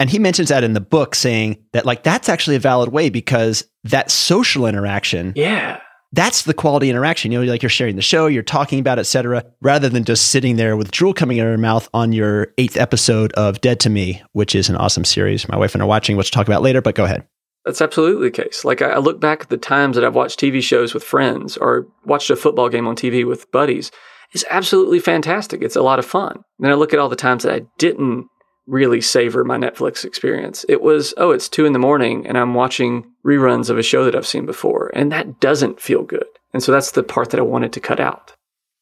And 0.00 0.10
he 0.10 0.18
mentions 0.18 0.48
that 0.48 0.64
in 0.64 0.72
the 0.72 0.80
book 0.80 1.14
saying 1.14 1.64
that 1.72 1.86
like 1.86 2.02
that's 2.02 2.28
actually 2.28 2.56
a 2.56 2.60
valid 2.60 2.90
way 2.90 3.10
because 3.10 3.64
that 3.84 4.10
social 4.10 4.66
interaction 4.66 5.32
yeah 5.36 5.80
that's 6.14 6.42
the 6.42 6.54
quality 6.54 6.90
interaction. 6.90 7.32
You 7.32 7.40
know, 7.40 7.50
like 7.50 7.62
you're 7.62 7.70
sharing 7.70 7.96
the 7.96 8.02
show, 8.02 8.26
you're 8.26 8.42
talking 8.42 8.78
about, 8.78 8.98
etc., 8.98 9.44
rather 9.60 9.88
than 9.88 10.04
just 10.04 10.30
sitting 10.30 10.56
there 10.56 10.76
with 10.76 10.92
drool 10.92 11.12
coming 11.12 11.40
out 11.40 11.46
of 11.46 11.50
your 11.50 11.58
mouth 11.58 11.88
on 11.92 12.12
your 12.12 12.52
eighth 12.56 12.76
episode 12.76 13.32
of 13.32 13.60
Dead 13.60 13.80
to 13.80 13.90
Me, 13.90 14.22
which 14.32 14.54
is 14.54 14.68
an 14.68 14.76
awesome 14.76 15.04
series. 15.04 15.48
My 15.48 15.56
wife 15.56 15.74
and 15.74 15.82
I 15.82 15.84
are 15.84 15.88
watching, 15.88 16.16
which 16.16 16.26
we'll 16.26 16.40
talk 16.40 16.46
about 16.46 16.62
later, 16.62 16.80
but 16.80 16.94
go 16.94 17.04
ahead. 17.04 17.26
That's 17.64 17.80
absolutely 17.80 18.28
the 18.28 18.42
case. 18.42 18.64
Like 18.64 18.82
I 18.82 18.98
look 18.98 19.20
back 19.20 19.42
at 19.42 19.48
the 19.48 19.56
times 19.56 19.96
that 19.96 20.04
I've 20.04 20.14
watched 20.14 20.38
TV 20.38 20.62
shows 20.62 20.92
with 20.92 21.02
friends 21.02 21.56
or 21.56 21.86
watched 22.04 22.30
a 22.30 22.36
football 22.36 22.68
game 22.68 22.86
on 22.86 22.96
TV 22.96 23.26
with 23.26 23.50
buddies. 23.50 23.90
It's 24.32 24.44
absolutely 24.50 24.98
fantastic. 24.98 25.62
It's 25.62 25.76
a 25.76 25.82
lot 25.82 25.98
of 25.98 26.04
fun. 26.04 26.42
Then 26.58 26.70
I 26.70 26.74
look 26.74 26.92
at 26.92 26.98
all 26.98 27.08
the 27.08 27.16
times 27.16 27.42
that 27.42 27.54
I 27.54 27.62
didn't 27.78 28.26
really 28.66 29.00
savor 29.00 29.44
my 29.44 29.56
Netflix 29.56 30.04
experience. 30.04 30.64
It 30.68 30.82
was, 30.82 31.14
oh, 31.16 31.30
it's 31.30 31.48
two 31.48 31.66
in 31.66 31.72
the 31.72 31.78
morning 31.78 32.26
and 32.26 32.36
I'm 32.36 32.54
watching 32.54 33.10
reruns 33.24 33.70
of 33.70 33.78
a 33.78 33.82
show 33.82 34.04
that 34.04 34.14
I've 34.14 34.26
seen 34.26 34.46
before. 34.46 34.90
And 34.94 35.12
that 35.12 35.40
doesn't 35.40 35.80
feel 35.80 36.02
good. 36.02 36.26
And 36.52 36.62
so 36.62 36.72
that's 36.72 36.92
the 36.92 37.02
part 37.02 37.30
that 37.30 37.40
I 37.40 37.44
wanted 37.44 37.72
to 37.74 37.80
cut 37.80 38.00
out. 38.00 38.32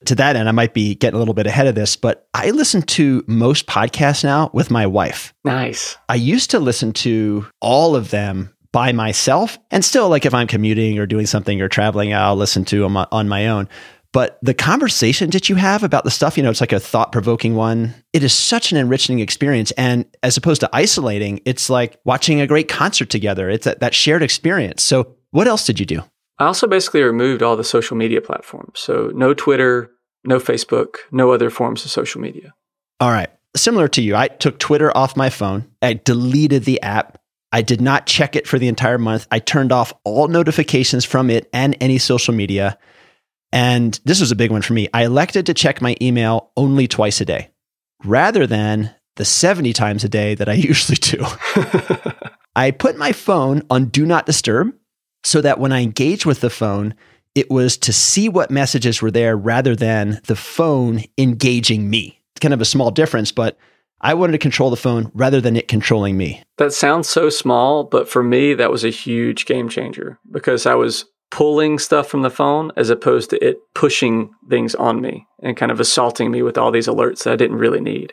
To 0.06 0.14
that 0.16 0.34
end, 0.34 0.48
I 0.48 0.52
might 0.52 0.74
be 0.74 0.96
getting 0.96 1.14
a 1.14 1.18
little 1.18 1.34
bit 1.34 1.46
ahead 1.46 1.68
of 1.68 1.76
this, 1.76 1.94
but 1.94 2.26
I 2.34 2.50
listen 2.50 2.82
to 2.82 3.24
most 3.28 3.66
podcasts 3.66 4.24
now 4.24 4.50
with 4.52 4.68
my 4.70 4.84
wife. 4.84 5.32
Nice. 5.44 5.96
I 6.08 6.16
used 6.16 6.50
to 6.50 6.58
listen 6.58 6.92
to 6.94 7.46
all 7.60 7.94
of 7.94 8.10
them 8.10 8.52
by 8.72 8.92
myself. 8.92 9.58
And 9.70 9.84
still, 9.84 10.08
like 10.08 10.26
if 10.26 10.34
I'm 10.34 10.46
commuting 10.46 10.98
or 10.98 11.06
doing 11.06 11.26
something 11.26 11.60
or 11.60 11.68
traveling, 11.68 12.14
I'll 12.14 12.36
listen 12.36 12.64
to 12.66 12.80
them 12.80 12.96
on 12.96 13.28
my 13.28 13.48
own. 13.48 13.68
But 14.12 14.38
the 14.42 14.52
conversation 14.52 15.30
that 15.30 15.48
you 15.48 15.54
have 15.56 15.82
about 15.82 16.04
the 16.04 16.10
stuff, 16.10 16.36
you 16.36 16.42
know, 16.42 16.50
it's 16.50 16.60
like 16.60 16.72
a 16.72 16.80
thought 16.80 17.12
provoking 17.12 17.54
one. 17.54 17.94
It 18.12 18.22
is 18.22 18.34
such 18.34 18.70
an 18.70 18.76
enriching 18.76 19.20
experience. 19.20 19.70
And 19.72 20.04
as 20.22 20.36
opposed 20.36 20.60
to 20.60 20.70
isolating, 20.72 21.40
it's 21.46 21.70
like 21.70 21.98
watching 22.04 22.40
a 22.40 22.46
great 22.46 22.68
concert 22.68 23.08
together. 23.08 23.48
It's 23.48 23.64
that, 23.64 23.80
that 23.80 23.94
shared 23.94 24.22
experience. 24.22 24.82
So, 24.82 25.16
what 25.30 25.48
else 25.48 25.64
did 25.64 25.80
you 25.80 25.86
do? 25.86 26.02
I 26.38 26.44
also 26.44 26.66
basically 26.66 27.02
removed 27.02 27.42
all 27.42 27.56
the 27.56 27.64
social 27.64 27.96
media 27.96 28.20
platforms. 28.20 28.80
So, 28.80 29.10
no 29.14 29.32
Twitter, 29.32 29.90
no 30.24 30.38
Facebook, 30.38 30.96
no 31.10 31.30
other 31.30 31.48
forms 31.48 31.82
of 31.86 31.90
social 31.90 32.20
media. 32.20 32.52
All 33.00 33.10
right. 33.10 33.30
Similar 33.56 33.88
to 33.88 34.02
you, 34.02 34.14
I 34.14 34.28
took 34.28 34.58
Twitter 34.58 34.94
off 34.94 35.16
my 35.16 35.30
phone. 35.30 35.70
I 35.80 35.94
deleted 35.94 36.64
the 36.64 36.82
app. 36.82 37.18
I 37.52 37.62
did 37.62 37.80
not 37.80 38.06
check 38.06 38.34
it 38.34 38.48
for 38.48 38.58
the 38.58 38.68
entire 38.68 38.98
month. 38.98 39.26
I 39.30 39.38
turned 39.38 39.72
off 39.72 39.92
all 40.04 40.28
notifications 40.28 41.04
from 41.04 41.30
it 41.30 41.48
and 41.52 41.76
any 41.80 41.98
social 41.98 42.34
media. 42.34 42.78
And 43.52 44.00
this 44.04 44.20
was 44.20 44.32
a 44.32 44.36
big 44.36 44.50
one 44.50 44.62
for 44.62 44.72
me. 44.72 44.88
I 44.94 45.04
elected 45.04 45.46
to 45.46 45.54
check 45.54 45.82
my 45.82 45.94
email 46.00 46.50
only 46.56 46.88
twice 46.88 47.20
a 47.20 47.26
day 47.26 47.50
rather 48.04 48.46
than 48.46 48.94
the 49.16 49.24
70 49.24 49.72
times 49.74 50.02
a 50.02 50.08
day 50.08 50.34
that 50.34 50.48
I 50.48 50.52
usually 50.54 50.96
do. 50.96 51.24
I 52.56 52.70
put 52.70 52.96
my 52.96 53.12
phone 53.12 53.62
on 53.70 53.86
do 53.86 54.06
not 54.06 54.26
disturb 54.26 54.74
so 55.24 55.40
that 55.40 55.60
when 55.60 55.72
I 55.72 55.82
engage 55.82 56.26
with 56.26 56.40
the 56.40 56.50
phone, 56.50 56.94
it 57.34 57.50
was 57.50 57.76
to 57.78 57.92
see 57.92 58.28
what 58.28 58.50
messages 58.50 59.00
were 59.00 59.10
there 59.10 59.36
rather 59.36 59.76
than 59.76 60.20
the 60.26 60.36
phone 60.36 61.02
engaging 61.16 61.88
me. 61.88 62.20
It's 62.32 62.40
kind 62.40 62.54
of 62.54 62.60
a 62.60 62.66
small 62.66 62.90
difference, 62.90 63.32
but 63.32 63.56
I 64.02 64.14
wanted 64.14 64.32
to 64.32 64.38
control 64.38 64.70
the 64.70 64.76
phone 64.76 65.10
rather 65.14 65.40
than 65.40 65.56
it 65.56 65.68
controlling 65.68 66.16
me. 66.16 66.42
That 66.58 66.72
sounds 66.72 67.08
so 67.08 67.30
small, 67.30 67.84
but 67.84 68.08
for 68.08 68.22
me, 68.22 68.54
that 68.54 68.70
was 68.70 68.84
a 68.84 68.90
huge 68.90 69.46
game 69.46 69.68
changer 69.68 70.18
because 70.30 70.66
I 70.66 70.74
was 70.74 71.04
pulling 71.30 71.78
stuff 71.78 72.08
from 72.08 72.22
the 72.22 72.30
phone 72.30 72.70
as 72.76 72.90
opposed 72.90 73.30
to 73.30 73.44
it 73.44 73.58
pushing 73.74 74.30
things 74.50 74.74
on 74.74 75.00
me 75.00 75.26
and 75.42 75.56
kind 75.56 75.72
of 75.72 75.80
assaulting 75.80 76.30
me 76.30 76.42
with 76.42 76.58
all 76.58 76.70
these 76.70 76.88
alerts 76.88 77.24
that 77.24 77.32
I 77.32 77.36
didn't 77.36 77.56
really 77.56 77.80
need. 77.80 78.12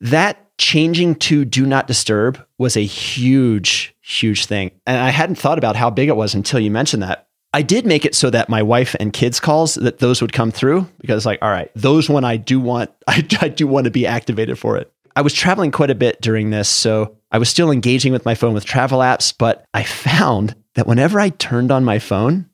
That 0.00 0.42
changing 0.58 1.14
to 1.16 1.44
do 1.44 1.66
not 1.66 1.86
disturb 1.86 2.44
was 2.58 2.76
a 2.76 2.84
huge, 2.84 3.94
huge 4.02 4.46
thing. 4.46 4.72
And 4.86 4.98
I 4.98 5.10
hadn't 5.10 5.36
thought 5.36 5.58
about 5.58 5.76
how 5.76 5.90
big 5.90 6.08
it 6.08 6.16
was 6.16 6.34
until 6.34 6.58
you 6.58 6.70
mentioned 6.70 7.02
that. 7.02 7.28
I 7.52 7.62
did 7.62 7.86
make 7.86 8.04
it 8.04 8.14
so 8.14 8.28
that 8.30 8.48
my 8.48 8.62
wife 8.62 8.94
and 9.00 9.12
kids 9.12 9.40
calls 9.40 9.76
that 9.76 9.98
those 9.98 10.20
would 10.20 10.32
come 10.32 10.50
through 10.50 10.88
because 11.00 11.24
like, 11.24 11.38
all 11.40 11.50
right, 11.50 11.70
those 11.74 12.08
one 12.08 12.24
I 12.24 12.36
do 12.36 12.60
want, 12.60 12.90
I, 13.06 13.26
I 13.40 13.48
do 13.48 13.66
want 13.66 13.84
to 13.84 13.90
be 13.90 14.06
activated 14.06 14.58
for 14.58 14.76
it. 14.76 14.92
I 15.16 15.22
was 15.22 15.32
traveling 15.32 15.70
quite 15.72 15.90
a 15.90 15.94
bit 15.94 16.20
during 16.20 16.50
this, 16.50 16.68
so 16.68 17.16
I 17.32 17.38
was 17.38 17.48
still 17.48 17.70
engaging 17.70 18.12
with 18.12 18.26
my 18.26 18.34
phone 18.34 18.52
with 18.52 18.66
travel 18.66 18.98
apps, 18.98 19.34
but 19.36 19.64
I 19.72 19.82
found 19.82 20.54
that 20.74 20.86
whenever 20.86 21.18
I 21.18 21.30
turned 21.30 21.72
on 21.72 21.84
my 21.84 21.98
phone, 21.98 22.50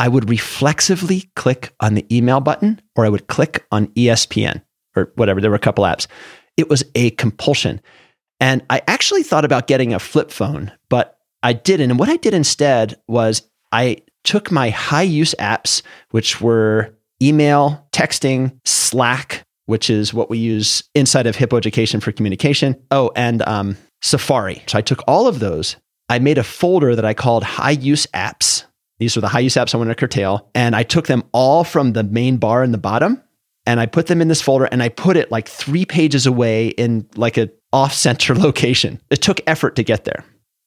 I 0.00 0.08
would 0.08 0.28
reflexively 0.28 1.30
click 1.36 1.72
on 1.78 1.94
the 1.94 2.04
email 2.14 2.40
button 2.40 2.82
or 2.96 3.06
I 3.06 3.08
would 3.08 3.28
click 3.28 3.64
on 3.70 3.86
ESPN 3.88 4.62
or 4.96 5.12
whatever. 5.14 5.40
There 5.40 5.50
were 5.50 5.56
a 5.56 5.60
couple 5.60 5.84
apps. 5.84 6.08
It 6.56 6.68
was 6.68 6.82
a 6.96 7.10
compulsion. 7.10 7.80
And 8.40 8.64
I 8.68 8.82
actually 8.88 9.22
thought 9.22 9.44
about 9.44 9.68
getting 9.68 9.94
a 9.94 10.00
flip 10.00 10.32
phone, 10.32 10.72
but 10.88 11.16
I 11.44 11.52
didn't. 11.52 11.90
And 11.90 12.00
what 12.00 12.08
I 12.08 12.16
did 12.16 12.34
instead 12.34 12.96
was 13.06 13.42
I 13.70 13.98
took 14.24 14.50
my 14.50 14.70
high 14.70 15.02
use 15.02 15.34
apps, 15.38 15.82
which 16.10 16.40
were 16.40 16.92
email, 17.22 17.86
texting, 17.92 18.58
Slack, 18.64 19.43
which 19.66 19.90
is 19.90 20.12
what 20.12 20.30
we 20.30 20.38
use 20.38 20.84
inside 20.94 21.26
of 21.26 21.36
Hippo 21.36 21.56
Education 21.56 22.00
for 22.00 22.12
communication. 22.12 22.80
Oh, 22.90 23.10
and 23.16 23.42
um, 23.48 23.76
Safari. 24.02 24.62
So 24.66 24.78
I 24.78 24.82
took 24.82 25.02
all 25.06 25.26
of 25.26 25.40
those. 25.40 25.76
I 26.08 26.18
made 26.18 26.38
a 26.38 26.44
folder 26.44 26.94
that 26.94 27.04
I 27.04 27.14
called 27.14 27.44
high 27.44 27.70
use 27.70 28.06
apps. 28.14 28.64
These 28.98 29.16
are 29.16 29.20
the 29.20 29.28
high 29.28 29.40
use 29.40 29.54
apps 29.54 29.74
I 29.74 29.78
want 29.78 29.90
to 29.90 29.94
curtail. 29.94 30.50
And 30.54 30.76
I 30.76 30.82
took 30.82 31.06
them 31.06 31.24
all 31.32 31.64
from 31.64 31.92
the 31.92 32.04
main 32.04 32.36
bar 32.36 32.62
in 32.62 32.72
the 32.72 32.78
bottom 32.78 33.22
and 33.66 33.80
I 33.80 33.86
put 33.86 34.06
them 34.06 34.20
in 34.20 34.28
this 34.28 34.42
folder 34.42 34.66
and 34.66 34.82
I 34.82 34.88
put 34.88 35.16
it 35.16 35.30
like 35.30 35.48
three 35.48 35.84
pages 35.84 36.26
away 36.26 36.68
in 36.68 37.08
like 37.16 37.38
a 37.38 37.50
off 37.72 37.92
center 37.92 38.34
location. 38.38 39.00
It 39.10 39.22
took 39.22 39.40
effort 39.46 39.76
to 39.76 39.82
get 39.82 40.04
there. 40.04 40.24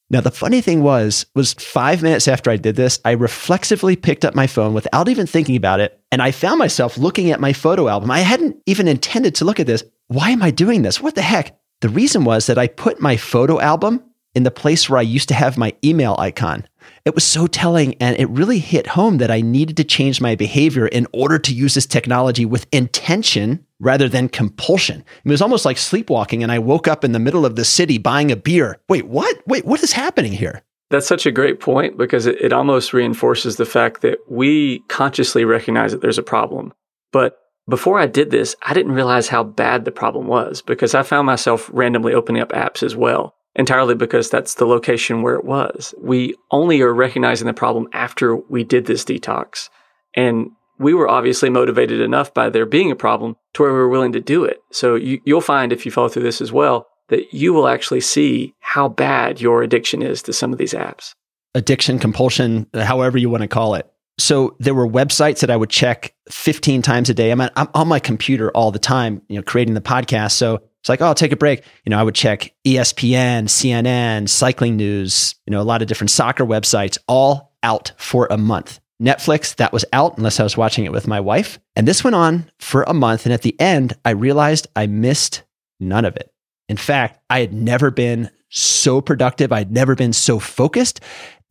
Now 0.10 0.22
the 0.22 0.32
funny 0.32 0.62
thing 0.62 0.84
was 0.84 1.26
was 1.36 1.54
5 1.54 2.02
minutes 2.02 2.30
after 2.30 2.50
I 2.50 2.56
did 2.56 2.78
this, 2.78 3.00
I 3.04 3.12
reflexively 3.12 3.98
picked 3.98 4.24
up 4.24 4.36
my 4.36 4.48
phone 4.48 4.74
without 4.74 5.10
even 5.10 5.28
thinking 5.28 5.58
about 5.58 5.82
it 5.82 6.00
and 6.12 6.22
I 6.22 6.32
found 6.32 6.60
myself 6.60 6.98
looking 6.98 7.32
at 7.32 7.42
my 7.42 7.52
photo 7.52 7.90
album. 7.90 8.10
I 8.10 8.20
hadn't 8.20 8.58
even 8.66 8.88
intended 8.88 9.36
to 9.36 9.46
look 9.46 9.60
at 9.60 9.68
this. 9.68 9.84
Why 10.08 10.30
am 10.30 10.42
I 10.42 10.52
doing 10.52 10.82
this? 10.82 11.02
What 11.02 11.16
the 11.16 11.22
heck? 11.22 11.60
The 11.82 11.90
reason 11.90 12.24
was 12.24 12.48
that 12.48 12.58
I 12.58 12.68
put 12.68 13.02
my 13.02 13.18
photo 13.18 13.60
album 13.60 14.02
in 14.34 14.44
the 14.44 14.52
place 14.52 14.90
where 14.90 15.00
I 15.00 15.04
used 15.04 15.28
to 15.28 15.36
have 15.36 15.58
my 15.58 15.74
email 15.84 16.16
icon. 16.18 16.66
It 17.04 17.14
was 17.14 17.26
so 17.26 17.46
telling 17.46 17.96
and 17.96 18.18
it 18.18 18.30
really 18.30 18.60
hit 18.60 18.88
home 18.88 19.18
that 19.18 19.32
I 19.32 19.42
needed 19.42 19.76
to 19.78 19.84
change 19.84 20.22
my 20.22 20.36
behavior 20.36 20.88
in 20.88 21.06
order 21.12 21.38
to 21.38 21.54
use 21.54 21.74
this 21.74 21.86
technology 21.86 22.46
with 22.46 22.66
intention 22.72 23.66
rather 23.80 24.10
than 24.10 24.30
compulsion. 24.30 25.04
It 25.24 25.30
was 25.30 25.42
almost 25.42 25.66
like 25.66 25.78
sleepwalking 25.78 26.44
and 26.44 26.52
I 26.52 26.60
woke 26.60 26.88
up 26.88 27.04
in 27.04 27.12
the 27.12 27.20
middle 27.20 27.46
of 27.46 27.56
the 27.56 27.66
city 27.66 27.98
buying 27.98 28.32
a 28.32 28.36
beer. 28.36 28.80
Wait, 28.90 29.08
what? 29.08 29.42
Wait, 29.48 29.66
what 29.66 29.84
is 29.84 29.94
happening 29.94 30.34
here? 30.34 30.62
That's 30.90 31.08
such 31.08 31.26
a 31.26 31.32
great 31.32 31.60
point 31.60 31.98
because 31.98 32.26
it, 32.26 32.40
it 32.40 32.54
almost 32.54 32.94
reinforces 32.94 33.58
the 33.58 33.66
fact 33.66 34.02
that 34.02 34.20
we 34.30 34.80
consciously 34.88 35.44
recognize 35.44 35.92
that 35.92 36.02
there's 36.02 36.18
a 36.18 36.24
problem. 36.24 36.74
But 37.12 37.38
before 37.70 38.00
I 38.00 38.06
did 38.06 38.32
this, 38.32 38.56
I 38.64 38.74
didn't 38.74 38.94
realize 38.94 39.28
how 39.28 39.44
bad 39.44 39.84
the 39.84 39.92
problem 39.92 40.28
was 40.28 40.62
because 40.62 40.96
I 40.96 41.04
found 41.04 41.26
myself 41.26 41.70
randomly 41.74 42.14
opening 42.14 42.42
up 42.42 42.54
apps 42.54 42.82
as 42.82 42.96
well 42.96 43.36
entirely 43.58 43.96
because 43.96 44.30
that's 44.30 44.54
the 44.54 44.68
location 44.68 45.24
where 45.24 45.36
it 45.36 45.44
was. 45.44 45.94
We 46.00 46.36
only 46.52 46.82
are 46.82 46.94
recognizing 46.94 47.48
the 47.48 47.54
problem 47.54 47.90
after 47.92 48.36
we 48.36 48.64
did 48.64 48.86
this 48.86 49.04
detox. 49.04 49.70
And 50.16 50.52
we 50.80 50.94
were 50.94 51.10
obviously 51.10 51.50
motivated 51.50 52.00
enough 52.00 52.34
by 52.34 52.50
there 52.50 52.66
being 52.66 52.92
a 52.92 52.96
problem 52.96 53.36
to 53.54 53.64
where 53.64 53.72
we 53.72 53.80
were 53.80 53.90
willing 53.90 54.12
to 54.14 54.20
do 54.20 54.44
it. 54.44 54.60
So 54.72 54.96
you, 54.96 55.20
will 55.26 55.42
find 55.42 55.72
if 55.72 55.86
you 55.86 55.92
follow 55.92 56.10
through 56.10 56.24
this 56.24 56.42
as 56.42 56.52
well, 56.52 56.88
that 57.10 57.34
you 57.34 57.54
will 57.54 57.68
actually 57.68 58.02
see 58.02 58.54
how 58.60 58.90
bad 58.90 59.40
your 59.40 59.64
addiction 59.64 60.02
is 60.02 60.22
to 60.24 60.34
some 60.34 60.52
of 60.52 60.60
these 60.60 60.74
apps. 60.74 61.14
Addiction, 61.56 62.00
compulsion, 62.00 62.68
however 62.74 63.18
you 63.18 63.30
want 63.30 63.42
to 63.42 63.48
call 63.48 63.76
it. 63.76 63.90
So 64.20 64.56
there 64.60 64.74
were 64.74 64.88
websites 64.88 65.40
that 65.42 65.52
I 65.52 65.56
would 65.56 65.70
check 65.70 66.14
15 66.30 66.82
times 66.82 67.10
a 67.10 67.14
day. 67.14 67.32
I'm, 67.32 67.42
I'm 67.42 67.68
on 67.74 67.88
my 67.88 68.00
computer 68.00 68.52
all 68.52 68.72
the 68.72 68.80
time, 68.80 69.22
you 69.30 69.36
know, 69.36 69.44
creating 69.44 69.76
the 69.76 69.82
podcast. 69.82 70.32
So 70.32 70.56
it's 70.56 70.90
like, 70.90 71.02
oh, 71.02 71.06
I'll 71.06 71.16
take 71.16 71.32
a 71.32 71.38
break. 71.38 71.64
You 71.86 71.92
know, 71.92 72.00
I 72.00 72.04
would 72.04 72.16
check 72.16 72.54
ESPN, 72.66 73.44
CNN, 73.44 74.28
cycling 74.28 74.76
news, 74.76 75.36
you 75.46 75.52
know, 75.52 75.62
a 75.62 75.64
lot 75.64 75.82
of 75.82 75.88
different 75.88 76.12
soccer 76.12 76.46
websites, 76.46 76.98
all 77.08 77.56
out 77.62 77.92
for 77.98 78.28
a 78.32 78.38
month. 78.38 78.80
Netflix, 79.02 79.56
that 79.58 79.74
was 79.74 79.86
out 79.94 80.18
unless 80.18 80.40
I 80.40 80.44
was 80.44 80.58
watching 80.58 80.86
it 80.86 80.92
with 80.92 81.08
my 81.08 81.20
wife. 81.20 81.60
And 81.76 81.88
this 81.88 82.04
went 82.04 82.16
on 82.16 82.50
for 82.60 82.84
a 82.84 82.94
month. 82.94 83.26
And 83.26 83.34
at 83.34 83.44
the 83.44 83.60
end, 83.60 83.96
I 84.04 84.12
realized 84.12 84.68
I 84.76 84.88
missed 84.88 85.44
none 85.80 86.06
of 86.06 86.16
it. 86.16 86.34
In 86.68 86.78
fact, 86.78 87.22
I 87.30 87.40
had 87.40 87.54
never 87.54 87.92
been 87.92 88.30
so 88.50 89.02
productive. 89.02 89.52
I'd 89.52 89.72
never 89.72 89.96
been 89.96 90.14
so 90.14 90.40
focused. 90.40 91.00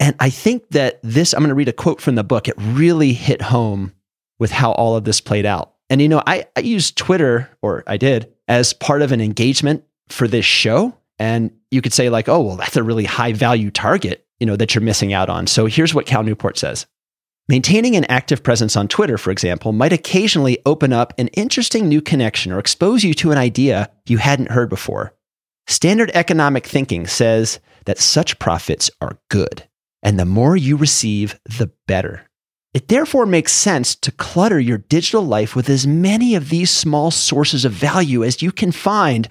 And 0.01 0.15
I 0.19 0.31
think 0.31 0.69
that 0.71 0.99
this, 1.03 1.33
I'm 1.33 1.41
going 1.41 1.49
to 1.49 1.55
read 1.55 1.69
a 1.69 1.73
quote 1.73 2.01
from 2.01 2.17
the 2.17 2.25
book. 2.25 2.49
It 2.49 2.55
really 2.59 3.13
hit 3.13 3.43
home 3.43 3.93
with 4.39 4.51
how 4.51 4.73
all 4.73 4.97
of 4.97 5.05
this 5.05 5.21
played 5.21 5.47
out. 5.47 5.75
And, 5.89 6.03
you 6.03 6.09
know, 6.09 6.23
I, 6.27 6.47
I 6.57 6.61
used 6.61 6.97
Twitter, 6.97 7.49
or 7.63 7.85
I 7.87 7.97
did, 7.97 8.33
as 8.49 8.73
part 8.73 9.03
of 9.03 9.13
an 9.13 9.21
engagement 9.21 9.85
for 10.09 10.27
this 10.27 10.45
show. 10.45 10.95
And 11.19 11.51
you 11.71 11.81
could 11.81 11.95
say, 11.95 12.11
like, 12.11 12.29
oh, 12.29 12.43
well, 12.43 12.57
that's 12.57 12.77
a 12.77 12.83
really 12.83 13.05
high 13.05 13.33
value 13.33 13.71
target, 13.71 14.27
you 14.41 14.47
know, 14.47 14.57
that 14.57 14.75
you're 14.75 14.83
missing 14.83 15.13
out 15.13 15.31
on. 15.31 15.47
So 15.47 15.67
here's 15.67 15.95
what 15.95 16.07
Cal 16.07 16.23
Newport 16.23 16.59
says. 16.59 16.87
Maintaining 17.49 17.95
an 17.95 18.05
active 18.07 18.43
presence 18.43 18.75
on 18.75 18.89
Twitter, 18.89 19.17
for 19.17 19.31
example, 19.31 19.73
might 19.73 19.93
occasionally 19.93 20.59
open 20.67 20.93
up 20.93 21.15
an 21.17 21.29
interesting 21.29 21.89
new 21.89 22.01
connection 22.01 22.51
or 22.51 22.59
expose 22.59 23.05
you 23.05 23.15
to 23.15 23.31
an 23.31 23.39
idea 23.39 23.89
you 24.05 24.19
hadn't 24.19 24.51
heard 24.51 24.69
before. 24.69 25.15
Standard 25.69 26.11
economic 26.13 26.67
thinking 26.67 27.07
says 27.07 27.61
that 27.85 27.99
such 27.99 28.41
profits 28.41 28.91
are 29.01 29.21
good, 29.29 29.69
and 30.03 30.19
the 30.19 30.25
more 30.25 30.57
you 30.57 30.77
receive, 30.77 31.39
the 31.45 31.71
better. 31.87 32.29
It 32.75 32.89
therefore 32.89 33.27
makes 33.27 33.53
sense 33.53 33.95
to 33.95 34.11
clutter 34.11 34.59
your 34.59 34.79
digital 34.79 35.23
life 35.23 35.55
with 35.55 35.71
as 35.71 35.87
many 35.87 36.35
of 36.35 36.49
these 36.49 36.71
small 36.71 37.13
sources 37.13 37.65
of 37.65 37.71
value 37.71 38.25
as 38.25 38.43
you 38.43 38.51
can 38.51 38.73
find, 38.73 39.29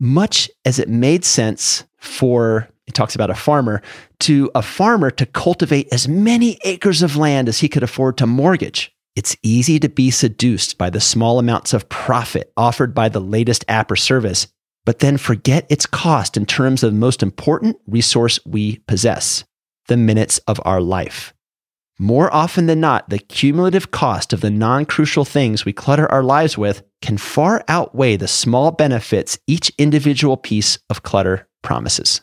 much 0.00 0.50
as 0.64 0.78
it 0.78 0.88
made 0.88 1.24
sense 1.24 1.84
for, 1.98 2.70
he 2.86 2.92
talks 2.92 3.14
about 3.14 3.30
a 3.30 3.34
farmer, 3.34 3.82
to 4.20 4.50
a 4.54 4.62
farmer 4.62 5.10
to 5.10 5.26
cultivate 5.26 5.92
as 5.92 6.08
many 6.08 6.58
acres 6.64 7.02
of 7.02 7.16
land 7.16 7.48
as 7.48 7.58
he 7.58 7.68
could 7.68 7.82
afford 7.82 8.16
to 8.18 8.26
mortgage. 8.26 8.92
It's 9.16 9.36
easy 9.42 9.78
to 9.80 9.88
be 9.88 10.10
seduced 10.10 10.78
by 10.78 10.90
the 10.90 11.00
small 11.00 11.38
amounts 11.38 11.72
of 11.72 11.88
profit 11.88 12.52
offered 12.56 12.94
by 12.94 13.08
the 13.08 13.20
latest 13.20 13.64
app 13.66 13.90
or 13.90 13.96
service, 13.96 14.46
but 14.84 15.00
then 15.00 15.16
forget 15.16 15.66
its 15.68 15.86
cost 15.86 16.36
in 16.36 16.46
terms 16.46 16.82
of 16.82 16.92
the 16.92 16.98
most 16.98 17.22
important 17.22 17.76
resource 17.86 18.38
we 18.46 18.78
possess 18.86 19.44
the 19.88 19.96
minutes 19.96 20.38
of 20.46 20.60
our 20.64 20.80
life. 20.80 21.32
More 21.98 22.32
often 22.32 22.66
than 22.66 22.80
not, 22.80 23.08
the 23.08 23.18
cumulative 23.18 23.90
cost 23.90 24.34
of 24.34 24.42
the 24.42 24.50
non 24.50 24.84
crucial 24.84 25.24
things 25.24 25.64
we 25.64 25.72
clutter 25.72 26.10
our 26.12 26.22
lives 26.22 26.58
with 26.58 26.82
can 27.00 27.16
far 27.16 27.64
outweigh 27.68 28.16
the 28.16 28.28
small 28.28 28.70
benefits 28.70 29.38
each 29.46 29.72
individual 29.78 30.36
piece 30.36 30.78
of 30.90 31.02
clutter 31.02 31.48
promises. 31.62 32.20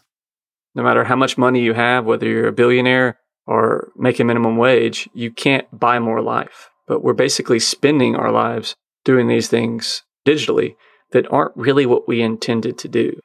No 0.76 0.84
matter 0.84 1.04
how 1.04 1.16
much 1.16 1.38
money 1.38 1.62
you 1.62 1.74
have, 1.74 2.06
whether 2.06 2.28
you're 2.28 2.48
a 2.48 2.54
billionaire 2.54 3.20
or 3.46 3.92
making 3.96 4.28
minimum 4.28 4.58
wage, 4.58 5.08
you 5.14 5.32
can't 5.32 5.68
buy 5.78 6.00
more 6.00 6.22
life. 6.22 6.70
But 6.88 7.04
we're 7.04 7.14
basically 7.14 7.60
spending 7.60 8.16
our 8.16 8.32
lives 8.32 8.76
doing 9.06 9.28
these 9.28 9.48
things 9.48 10.04
digitally 10.28 10.76
that 11.12 11.32
aren't 11.32 11.56
really 11.56 11.86
what 11.86 12.08
we 12.08 12.22
intended 12.22 12.78
to 12.80 12.88
do. 12.88 13.20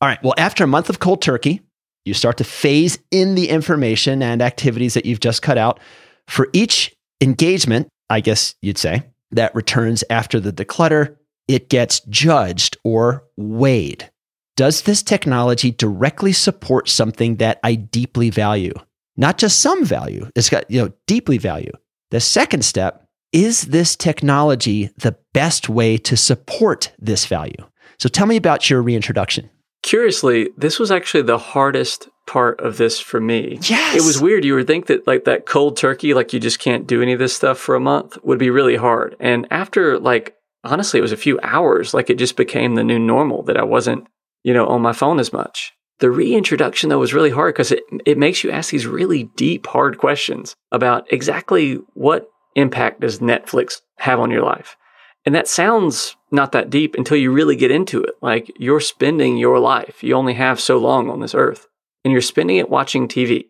All 0.00 0.08
right. 0.08 0.22
Well, 0.22 0.34
after 0.36 0.64
a 0.64 0.68
month 0.68 0.90
of 0.90 0.98
cold 0.98 1.22
turkey, 1.22 1.62
you 2.04 2.14
start 2.14 2.36
to 2.38 2.44
phase 2.44 2.98
in 3.10 3.34
the 3.34 3.48
information 3.48 4.22
and 4.22 4.42
activities 4.42 4.94
that 4.94 5.06
you've 5.06 5.20
just 5.20 5.42
cut 5.42 5.56
out. 5.56 5.80
For 6.28 6.48
each 6.52 6.94
engagement, 7.20 7.88
I 8.10 8.20
guess 8.20 8.54
you'd 8.60 8.78
say, 8.78 9.04
that 9.30 9.54
returns 9.54 10.04
after 10.10 10.40
the 10.40 10.52
declutter, 10.52 11.16
it 11.48 11.68
gets 11.68 12.00
judged 12.00 12.76
or 12.84 13.24
weighed. 13.36 14.10
Does 14.56 14.82
this 14.82 15.02
technology 15.02 15.70
directly 15.70 16.32
support 16.32 16.88
something 16.88 17.36
that 17.36 17.58
I 17.64 17.74
deeply 17.74 18.28
value? 18.28 18.74
Not 19.16 19.38
just 19.38 19.60
some 19.60 19.84
value, 19.84 20.30
it's 20.36 20.50
got, 20.50 20.70
you 20.70 20.82
know, 20.82 20.92
deeply 21.06 21.38
value. 21.38 21.72
The 22.10 22.20
second 22.20 22.64
step 22.64 23.06
is 23.32 23.62
this 23.62 23.96
technology 23.96 24.90
the 24.98 25.16
best 25.32 25.70
way 25.70 25.96
to 25.98 26.16
support 26.16 26.92
this 26.98 27.24
value? 27.24 27.56
So 27.98 28.10
tell 28.10 28.26
me 28.26 28.36
about 28.36 28.68
your 28.68 28.82
reintroduction. 28.82 29.48
Curiously, 29.82 30.50
this 30.56 30.78
was 30.78 30.90
actually 30.90 31.22
the 31.22 31.38
hardest 31.38 32.08
part 32.26 32.60
of 32.60 32.76
this 32.76 33.00
for 33.00 33.20
me. 33.20 33.58
Yes. 33.62 33.96
It 33.96 34.06
was 34.06 34.20
weird. 34.20 34.44
You 34.44 34.54
would 34.54 34.66
think 34.66 34.86
that 34.86 35.06
like 35.06 35.24
that 35.24 35.46
cold 35.46 35.76
turkey, 35.78 36.12
like 36.12 36.32
you 36.32 36.40
just 36.40 36.58
can't 36.58 36.86
do 36.86 37.00
any 37.00 37.14
of 37.14 37.18
this 37.18 37.34
stuff 37.34 37.58
for 37.58 37.74
a 37.74 37.80
month 37.80 38.18
would 38.22 38.38
be 38.38 38.50
really 38.50 38.76
hard. 38.76 39.16
And 39.18 39.46
after 39.50 39.98
like, 39.98 40.36
honestly, 40.62 40.98
it 40.98 41.02
was 41.02 41.12
a 41.12 41.16
few 41.16 41.40
hours, 41.42 41.94
like 41.94 42.10
it 42.10 42.18
just 42.18 42.36
became 42.36 42.74
the 42.74 42.84
new 42.84 42.98
normal 42.98 43.42
that 43.44 43.56
I 43.56 43.64
wasn't, 43.64 44.06
you 44.42 44.52
know, 44.52 44.66
on 44.66 44.82
my 44.82 44.92
phone 44.92 45.18
as 45.18 45.32
much. 45.32 45.72
The 46.00 46.10
reintroduction 46.10 46.88
though 46.88 46.98
was 46.98 47.14
really 47.14 47.30
hard 47.30 47.54
because 47.54 47.70
it, 47.70 47.84
it 48.04 48.18
makes 48.18 48.42
you 48.42 48.50
ask 48.50 48.70
these 48.70 48.86
really 48.86 49.24
deep, 49.36 49.66
hard 49.66 49.98
questions 49.98 50.54
about 50.72 51.10
exactly 51.12 51.74
what 51.94 52.28
impact 52.56 53.00
does 53.00 53.20
Netflix 53.20 53.80
have 53.98 54.18
on 54.18 54.30
your 54.30 54.42
life? 54.42 54.76
And 55.24 55.34
that 55.34 55.46
sounds 55.46 56.16
not 56.32 56.52
that 56.52 56.70
deep 56.70 56.96
until 56.96 57.16
you 57.16 57.30
really 57.30 57.54
get 57.54 57.70
into 57.70 58.02
it. 58.02 58.14
Like 58.20 58.50
you're 58.58 58.80
spending 58.80 59.36
your 59.36 59.60
life. 59.60 60.02
You 60.02 60.14
only 60.14 60.34
have 60.34 60.60
so 60.60 60.78
long 60.78 61.08
on 61.08 61.20
this 61.20 61.34
earth 61.34 61.68
and 62.04 62.10
you're 62.10 62.20
spending 62.20 62.56
it 62.56 62.68
watching 62.70 63.06
TV. 63.06 63.44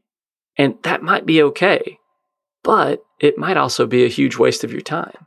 And 0.58 0.74
that 0.82 1.02
might 1.02 1.24
be 1.24 1.42
okay, 1.42 1.98
but 2.62 3.02
it 3.18 3.38
might 3.38 3.56
also 3.56 3.86
be 3.86 4.04
a 4.04 4.08
huge 4.08 4.36
waste 4.36 4.64
of 4.64 4.72
your 4.72 4.82
time. 4.82 5.26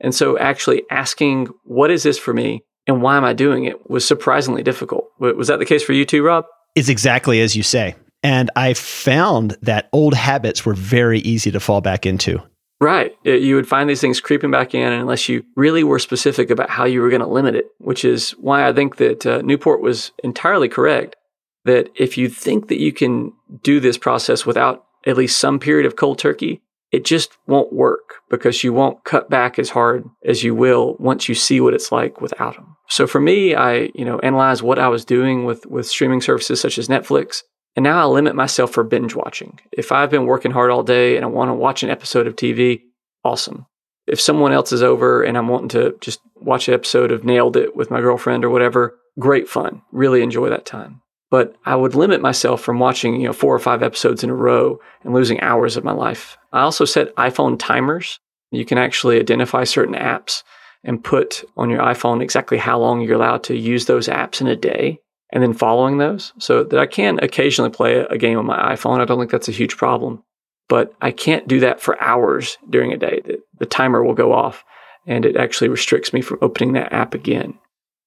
And 0.00 0.12
so 0.12 0.36
actually 0.36 0.82
asking, 0.90 1.48
what 1.62 1.92
is 1.92 2.02
this 2.02 2.18
for 2.18 2.34
me 2.34 2.64
and 2.86 3.02
why 3.02 3.16
am 3.16 3.24
I 3.24 3.32
doing 3.32 3.64
it 3.64 3.90
was 3.90 4.06
surprisingly 4.06 4.62
difficult. 4.62 5.06
Was 5.18 5.48
that 5.48 5.58
the 5.58 5.64
case 5.64 5.82
for 5.82 5.92
you 5.92 6.04
too, 6.04 6.22
Rob? 6.22 6.44
It's 6.74 6.88
exactly 6.88 7.40
as 7.40 7.56
you 7.56 7.62
say. 7.62 7.94
And 8.22 8.50
I 8.56 8.74
found 8.74 9.56
that 9.62 9.88
old 9.92 10.14
habits 10.14 10.64
were 10.64 10.74
very 10.74 11.20
easy 11.20 11.50
to 11.50 11.60
fall 11.60 11.80
back 11.80 12.06
into. 12.06 12.42
Right. 12.80 13.16
You 13.24 13.54
would 13.54 13.68
find 13.68 13.88
these 13.88 14.00
things 14.00 14.20
creeping 14.20 14.50
back 14.50 14.74
in 14.74 14.92
unless 14.92 15.28
you 15.28 15.44
really 15.56 15.84
were 15.84 15.98
specific 15.98 16.50
about 16.50 16.70
how 16.70 16.84
you 16.84 17.00
were 17.00 17.10
going 17.10 17.22
to 17.22 17.28
limit 17.28 17.54
it, 17.54 17.66
which 17.78 18.04
is 18.04 18.32
why 18.32 18.66
I 18.66 18.72
think 18.72 18.96
that 18.96 19.24
uh, 19.24 19.42
Newport 19.42 19.80
was 19.80 20.12
entirely 20.22 20.68
correct. 20.68 21.16
That 21.64 21.88
if 21.94 22.18
you 22.18 22.28
think 22.28 22.68
that 22.68 22.80
you 22.80 22.92
can 22.92 23.32
do 23.62 23.80
this 23.80 23.96
process 23.96 24.44
without 24.44 24.84
at 25.06 25.16
least 25.16 25.38
some 25.38 25.58
period 25.58 25.86
of 25.86 25.96
cold 25.96 26.18
turkey, 26.18 26.60
it 26.94 27.04
just 27.04 27.36
won't 27.48 27.72
work 27.72 28.20
because 28.30 28.62
you 28.62 28.72
won't 28.72 29.02
cut 29.02 29.28
back 29.28 29.58
as 29.58 29.70
hard 29.70 30.08
as 30.24 30.44
you 30.44 30.54
will 30.54 30.94
once 31.00 31.28
you 31.28 31.34
see 31.34 31.60
what 31.60 31.74
it's 31.74 31.90
like 31.90 32.20
without 32.20 32.54
them. 32.54 32.76
So 32.88 33.08
for 33.08 33.20
me, 33.20 33.52
I, 33.52 33.90
you 33.96 34.04
know, 34.04 34.20
analyze 34.20 34.62
what 34.62 34.78
I 34.78 34.86
was 34.86 35.04
doing 35.04 35.44
with, 35.44 35.66
with 35.66 35.88
streaming 35.88 36.20
services 36.20 36.60
such 36.60 36.78
as 36.78 36.86
Netflix. 36.86 37.42
And 37.74 37.82
now 37.82 38.00
I 38.00 38.04
limit 38.04 38.36
myself 38.36 38.70
for 38.70 38.84
binge 38.84 39.16
watching. 39.16 39.58
If 39.72 39.90
I've 39.90 40.10
been 40.10 40.26
working 40.26 40.52
hard 40.52 40.70
all 40.70 40.84
day 40.84 41.16
and 41.16 41.24
I 41.24 41.28
want 41.28 41.48
to 41.48 41.54
watch 41.54 41.82
an 41.82 41.90
episode 41.90 42.28
of 42.28 42.36
TV, 42.36 42.82
awesome. 43.24 43.66
If 44.06 44.20
someone 44.20 44.52
else 44.52 44.70
is 44.70 44.82
over 44.82 45.24
and 45.24 45.36
I'm 45.36 45.48
wanting 45.48 45.70
to 45.70 45.96
just 46.00 46.20
watch 46.36 46.68
an 46.68 46.74
episode 46.74 47.10
of 47.10 47.24
Nailed 47.24 47.56
It 47.56 47.74
with 47.74 47.90
my 47.90 48.00
girlfriend 48.00 48.44
or 48.44 48.50
whatever, 48.50 48.96
great 49.18 49.48
fun. 49.48 49.82
Really 49.90 50.22
enjoy 50.22 50.48
that 50.50 50.64
time. 50.64 51.00
But 51.34 51.56
I 51.66 51.74
would 51.74 51.96
limit 51.96 52.20
myself 52.20 52.60
from 52.60 52.78
watching, 52.78 53.20
you 53.20 53.26
know, 53.26 53.32
four 53.32 53.52
or 53.52 53.58
five 53.58 53.82
episodes 53.82 54.22
in 54.22 54.30
a 54.30 54.34
row 54.36 54.78
and 55.02 55.12
losing 55.12 55.40
hours 55.40 55.76
of 55.76 55.82
my 55.82 55.90
life. 55.90 56.38
I 56.52 56.60
also 56.60 56.84
set 56.84 57.12
iPhone 57.16 57.58
timers. 57.58 58.20
You 58.52 58.64
can 58.64 58.78
actually 58.78 59.18
identify 59.18 59.64
certain 59.64 59.96
apps 59.96 60.44
and 60.84 61.02
put 61.02 61.42
on 61.56 61.70
your 61.70 61.80
iPhone 61.80 62.22
exactly 62.22 62.56
how 62.56 62.78
long 62.78 63.00
you're 63.00 63.16
allowed 63.16 63.42
to 63.44 63.56
use 63.56 63.86
those 63.86 64.06
apps 64.06 64.40
in 64.40 64.46
a 64.46 64.54
day 64.54 65.00
and 65.32 65.42
then 65.42 65.54
following 65.54 65.98
those 65.98 66.32
so 66.38 66.62
that 66.62 66.78
I 66.78 66.86
can 66.86 67.18
occasionally 67.20 67.72
play 67.72 67.96
a 67.96 68.16
game 68.16 68.38
on 68.38 68.46
my 68.46 68.72
iPhone. 68.72 69.00
I 69.00 69.04
don't 69.04 69.18
think 69.18 69.32
that's 69.32 69.48
a 69.48 69.58
huge 69.60 69.76
problem, 69.76 70.22
but 70.68 70.94
I 71.02 71.10
can't 71.10 71.48
do 71.48 71.58
that 71.58 71.80
for 71.80 72.00
hours 72.00 72.58
during 72.70 72.92
a 72.92 72.96
day. 72.96 73.22
The, 73.24 73.40
the 73.58 73.66
timer 73.66 74.04
will 74.04 74.14
go 74.14 74.32
off 74.32 74.62
and 75.04 75.24
it 75.24 75.34
actually 75.34 75.66
restricts 75.66 76.12
me 76.12 76.20
from 76.20 76.38
opening 76.42 76.74
that 76.74 76.92
app 76.92 77.12
again. 77.12 77.58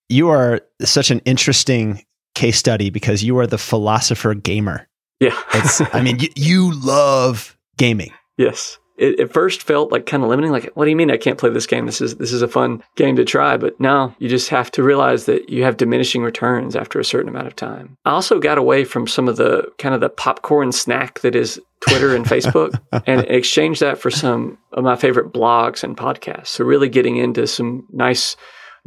You 0.08 0.30
are 0.30 0.62
such 0.82 1.12
an 1.12 1.20
interesting 1.26 2.06
case 2.38 2.58
study 2.58 2.90
because 2.90 3.24
you 3.24 3.38
are 3.40 3.48
the 3.48 3.58
philosopher 3.58 4.34
gamer. 4.34 4.88
Yeah. 5.20 5.40
I 5.94 6.02
mean, 6.02 6.20
you, 6.20 6.30
you 6.36 6.74
love 6.74 7.58
gaming. 7.78 8.12
Yes 8.38 8.78
it 8.98 9.20
at 9.20 9.32
first 9.32 9.64
felt 9.64 9.92
like 9.92 10.06
kind 10.06 10.24
of 10.24 10.30
limiting. 10.30 10.52
Like, 10.52 10.72
what 10.74 10.86
do 10.86 10.90
you 10.90 10.96
mean 10.96 11.12
I 11.12 11.18
can't 11.18 11.38
play 11.38 11.50
this 11.50 11.68
game? 11.68 11.86
This 11.86 12.02
is 12.02 12.16
this 12.16 12.34
is 12.34 12.42
a 12.42 12.48
fun 12.48 12.84
game 12.96 13.16
to 13.16 13.26
try. 13.26 13.58
But 13.58 13.80
now 13.80 14.16
you 14.20 14.28
just 14.28 14.50
have 14.50 14.72
to 14.72 14.84
realize 14.84 15.26
that 15.26 15.50
you 15.50 15.64
have 15.64 15.78
diminishing 15.78 16.24
returns 16.24 16.76
after 16.76 17.00
a 17.00 17.06
certain 17.06 17.30
amount 17.30 17.48
of 17.48 17.56
time. 17.56 17.98
I 18.06 18.12
also 18.12 18.40
got 18.40 18.58
away 18.58 18.84
from 18.84 19.08
some 19.08 19.28
of 19.28 19.38
the 19.38 19.72
kind 19.78 19.94
of 19.94 20.02
the 20.02 20.10
popcorn 20.10 20.72
snack 20.72 21.20
that 21.20 21.36
is 21.36 21.62
Twitter 21.88 22.16
and 22.16 22.26
Facebook 22.26 22.80
and 23.06 23.22
exchanged 23.26 23.82
that 23.82 24.00
for 24.00 24.10
some 24.10 24.58
of 24.74 24.84
my 24.84 24.96
favorite 24.96 25.32
blogs 25.32 25.84
and 25.84 25.96
podcasts. 25.96 26.48
So 26.48 26.66
really 26.66 26.90
getting 26.90 27.18
into 27.18 27.46
some 27.46 27.86
nice 27.92 28.36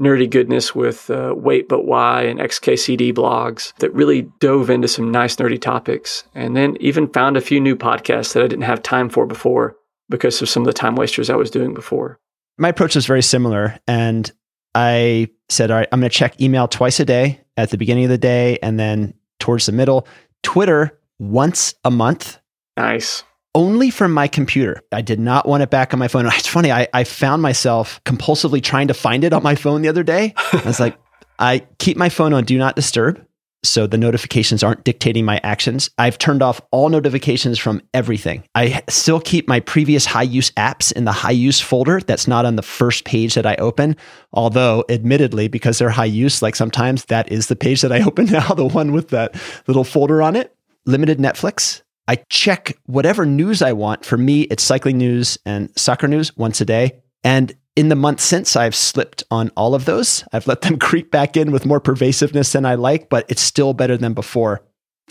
nerdy 0.01 0.29
goodness 0.29 0.75
with 0.75 1.11
uh, 1.11 1.35
Wait 1.37 1.69
But 1.69 1.85
Why 1.85 2.23
and 2.23 2.41
XKCD 2.41 3.13
blogs 3.13 3.77
that 3.79 3.93
really 3.95 4.23
dove 4.41 4.71
into 4.71 4.89
some 4.89 5.11
nice 5.11 5.37
nerdy 5.37 5.61
topics. 5.61 6.25
And 6.35 6.57
then 6.57 6.77
even 6.81 7.09
found 7.09 7.37
a 7.37 7.41
few 7.41 7.61
new 7.61 7.77
podcasts 7.77 8.33
that 8.33 8.43
I 8.43 8.47
didn't 8.47 8.65
have 8.65 8.83
time 8.83 9.09
for 9.09 9.27
before 9.27 9.77
because 10.09 10.41
of 10.43 10.49
some 10.49 10.63
of 10.63 10.67
the 10.67 10.73
time 10.73 10.97
wasters 10.97 11.31
I 11.31 11.37
was 11.37 11.51
doing 11.51 11.75
before. 11.75 12.19
My 12.59 12.71
approach 12.71 12.95
was 12.95 13.07
very 13.07 13.23
similar. 13.23 13.79
And 13.87 14.31
I 14.75 15.29
said, 15.49 15.71
all 15.71 15.79
right, 15.79 15.89
I'm 15.93 16.01
going 16.01 16.11
to 16.11 16.17
check 16.17 16.41
email 16.41 16.67
twice 16.69 17.01
a 17.01 17.05
day 17.05 17.41
at 17.57 17.71
the 17.71 17.79
beginning 17.79 18.05
of 18.05 18.11
the 18.11 18.19
day 18.19 18.59
and 18.63 18.79
then 18.79 19.15
towards 19.39 19.67
the 19.67 19.73
middle. 19.73 20.07
Twitter 20.43 20.99
once 21.19 21.75
a 21.85 21.91
month. 21.91 22.39
Nice. 22.77 23.25
Only 23.55 23.91
from 23.91 24.13
my 24.13 24.29
computer. 24.29 24.83
I 24.93 25.03
did 25.03 25.19
not 25.19 25.47
want 25.47 25.63
it 25.63 25.71
back 25.71 25.93
on 25.93 25.99
my 25.99 26.09
phone. 26.09 26.27
It's 26.27 26.47
funny. 26.47 26.71
I, 26.71 26.87
I 26.95 27.05
found 27.05 27.43
myself 27.43 28.03
compulsively 28.05 28.63
trying 28.63 28.89
to 28.89 28.95
find 28.95 29.25
it 29.25 29.33
on 29.33 29.43
my 29.43 29.55
phone 29.55 29.83
the 29.83 29.89
other 29.89 30.05
day. 30.05 30.35
I 30.53 30.63
was 30.65 30.79
like, 30.79 30.97
I 31.39 31.67
keep 31.79 31.97
my 31.97 32.11
phone 32.11 32.33
on 32.33 32.45
do 32.45 32.59
not 32.59 32.77
disturb 32.77 33.27
so 33.63 33.87
the 33.87 33.99
notifications 33.99 34.63
aren't 34.63 34.85
dictating 34.85 35.25
my 35.25 35.41
actions. 35.43 35.91
I've 35.99 36.19
turned 36.19 36.43
off 36.43 36.61
all 36.71 36.89
notifications 36.89 37.59
from 37.59 37.83
everything. 37.93 38.45
I 38.55 38.83
still 38.89 39.21
keep 39.21 39.49
my 39.49 39.61
previous 39.61 40.07
high 40.07 40.23
use 40.23 40.51
apps 40.53 40.93
in 40.93 41.05
the 41.05 41.13
high 41.13 41.31
use 41.31 41.61
folder 41.61 42.01
that's 42.01 42.27
not 42.27 42.47
on 42.47 42.57
the 42.57 42.63
first 42.63 43.05
page 43.05 43.35
that 43.35 43.47
I 43.47 43.57
open. 43.57 43.97
Although, 44.33 44.85
admittedly, 44.89 45.49
because 45.49 45.79
they're 45.79 45.91
high 45.91 46.05
use, 46.07 46.43
like 46.43 46.57
sometimes 46.57 47.07
that 47.07 47.31
is 47.31 47.49
the 47.49 47.57
page 47.57 47.83
that 47.83 47.93
I 47.93 48.03
open 48.03 48.27
now, 48.27 48.49
the 48.55 48.67
one 48.67 48.93
with 48.93 49.09
that 49.09 49.35
little 49.67 49.85
folder 49.85 50.23
on 50.23 50.37
it. 50.37 50.55
Limited 50.87 51.19
Netflix. 51.19 51.83
I 52.11 52.17
check 52.29 52.77
whatever 52.87 53.25
news 53.25 53.63
I 53.63 53.73
want. 53.73 54.05
For 54.05 54.19
me, 54.19 54.41
it's 54.43 54.65
cycling 54.65 54.99
news 54.99 55.39
and 55.47 55.71
soccer 55.79 56.09
news 56.09 56.37
once 56.37 56.61
a 56.61 56.65
day. 56.65 57.03
And 57.23 57.53
in 57.77 57.89
the 57.89 57.95
month 57.95 58.21
since, 58.21 58.57
I've 58.57 58.75
slipped 58.75 59.23
on 59.31 59.53
all 59.57 59.77
of 59.77 59.85
those. 59.85 60.25
I've 60.33 60.49
let 60.49 60.63
them 60.63 60.77
creep 60.81 61.13
back 61.13 61.37
in 61.37 61.53
with 61.53 61.65
more 61.65 61.79
pervasiveness 61.79 62.51
than 62.51 62.67
I 62.67 62.75
like, 62.75 63.11
but 63.11 63.27
it's 63.29 63.41
still 63.41 63.75
better 63.75 63.97
than 63.97 64.13
before. 64.13 64.61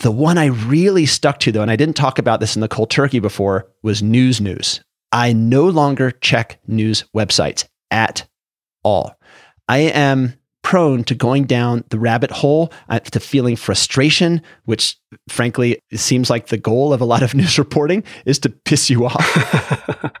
The 0.00 0.10
one 0.10 0.36
I 0.36 0.48
really 0.48 1.06
stuck 1.06 1.38
to, 1.38 1.52
though, 1.52 1.62
and 1.62 1.70
I 1.70 1.76
didn't 1.76 1.96
talk 1.96 2.18
about 2.18 2.38
this 2.38 2.54
in 2.54 2.60
the 2.60 2.68
cold 2.68 2.90
turkey 2.90 3.18
before, 3.18 3.66
was 3.82 4.02
news 4.02 4.38
news. 4.38 4.84
I 5.10 5.32
no 5.32 5.70
longer 5.70 6.10
check 6.10 6.60
news 6.66 7.04
websites 7.16 7.66
at 7.90 8.28
all. 8.84 9.18
I 9.70 9.78
am 9.78 10.34
prone 10.70 11.02
to 11.02 11.16
going 11.16 11.42
down 11.46 11.82
the 11.88 11.98
rabbit 11.98 12.30
hole, 12.30 12.72
uh, 12.88 13.00
to 13.00 13.18
feeling 13.18 13.56
frustration, 13.56 14.40
which 14.66 14.96
frankly 15.28 15.80
seems 15.94 16.30
like 16.30 16.46
the 16.46 16.56
goal 16.56 16.92
of 16.92 17.00
a 17.00 17.04
lot 17.04 17.24
of 17.24 17.34
news 17.40 17.58
reporting 17.58 18.04
is 18.24 18.38
to 18.38 18.48
piss 18.48 18.88
you 18.88 19.04
off. 19.04 20.12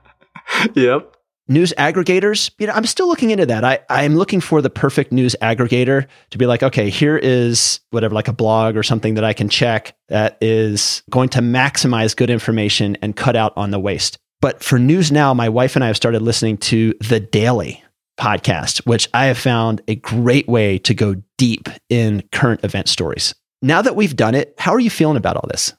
yep 0.74 1.16
news 1.46 1.74
aggregators, 1.78 2.52
you 2.60 2.66
know, 2.68 2.72
I'm 2.72 2.86
still 2.86 3.08
looking 3.08 3.30
into 3.30 3.46
that. 3.46 3.64
I, 3.64 3.80
I'm 3.90 4.14
looking 4.14 4.40
for 4.40 4.62
the 4.62 4.70
perfect 4.70 5.10
news 5.10 5.34
aggregator 5.42 6.06
to 6.30 6.38
be 6.38 6.46
like, 6.46 6.62
okay, 6.62 6.90
here 6.90 7.16
is 7.16 7.80
whatever, 7.90 8.14
like 8.14 8.28
a 8.28 8.32
blog 8.32 8.76
or 8.76 8.84
something 8.84 9.14
that 9.14 9.24
I 9.24 9.32
can 9.32 9.48
check 9.48 9.96
that 10.10 10.38
is 10.40 11.02
going 11.10 11.28
to 11.30 11.40
maximize 11.40 12.14
good 12.14 12.30
information 12.30 12.96
and 13.02 13.16
cut 13.16 13.34
out 13.34 13.52
on 13.56 13.72
the 13.72 13.80
waste. 13.80 14.16
But 14.40 14.62
for 14.62 14.78
news 14.78 15.10
now, 15.10 15.34
my 15.34 15.48
wife 15.48 15.74
and 15.74 15.82
I 15.82 15.88
have 15.88 15.96
started 15.96 16.22
listening 16.22 16.56
to 16.58 16.94
The 17.00 17.18
Daily 17.18 17.82
podcast, 18.20 18.86
which 18.86 19.08
I 19.14 19.26
have 19.26 19.38
found 19.38 19.80
a 19.88 19.96
great 19.96 20.48
way 20.48 20.78
to 20.78 20.94
go 20.94 21.16
deep 21.38 21.68
in 21.88 22.22
current 22.30 22.62
event 22.64 22.88
stories. 22.88 23.34
Now 23.62 23.82
that 23.82 23.96
we've 23.96 24.14
done 24.14 24.34
it, 24.34 24.54
how 24.58 24.72
are 24.72 24.80
you 24.80 24.90
feeling 24.90 25.16
about 25.16 25.36
all 25.36 25.48
this? 25.48 25.72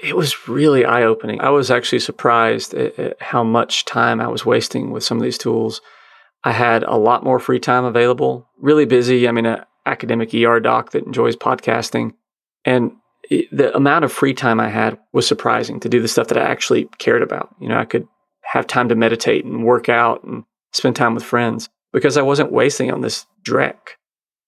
it 0.00 0.16
was 0.16 0.48
really 0.48 0.84
eye 0.84 1.04
opening. 1.04 1.40
I 1.40 1.50
was 1.50 1.70
actually 1.70 2.00
surprised 2.00 2.74
at, 2.74 2.98
at, 2.98 3.22
how 3.22 3.44
much 3.44 3.84
time 3.84 4.20
I 4.20 4.28
was 4.28 4.44
wasting 4.44 4.90
with 4.90 5.04
some 5.04 5.18
of 5.18 5.22
these 5.22 5.38
tools. 5.38 5.80
I 6.42 6.52
had 6.52 6.82
a 6.82 6.96
lot 6.96 7.24
more 7.24 7.38
free 7.38 7.60
time 7.60 7.84
available, 7.84 8.48
really 8.58 8.84
busy. 8.84 9.28
I 9.28 9.32
mean, 9.32 9.46
an 9.46 9.64
academic 9.86 10.34
ER 10.34 10.60
doc 10.60 10.90
that 10.90 11.06
enjoys 11.06 11.36
podcasting. 11.36 12.12
And 12.64 12.92
it, 13.30 13.46
the 13.50 13.74
amount 13.74 14.04
of 14.04 14.12
free 14.12 14.34
time 14.34 14.60
I 14.60 14.68
had 14.68 14.98
was 15.12 15.26
surprising 15.26 15.80
to 15.80 15.88
do 15.88 16.02
the 16.02 16.08
stuff 16.08 16.28
that 16.28 16.38
I 16.38 16.42
actually 16.42 16.88
cared 16.98 17.22
about. 17.22 17.54
You 17.60 17.68
know, 17.68 17.78
I 17.78 17.84
could 17.84 18.06
have 18.42 18.66
time 18.66 18.88
to 18.90 18.94
meditate 18.94 19.44
and 19.44 19.64
work 19.64 19.88
out 19.88 20.22
and 20.24 20.44
spend 20.72 20.96
time 20.96 21.14
with 21.14 21.24
friends 21.24 21.70
because 21.94 22.18
I 22.18 22.22
wasn't 22.22 22.52
wasting 22.52 22.90
on 22.90 23.00
this 23.00 23.24
dreck. 23.42 23.76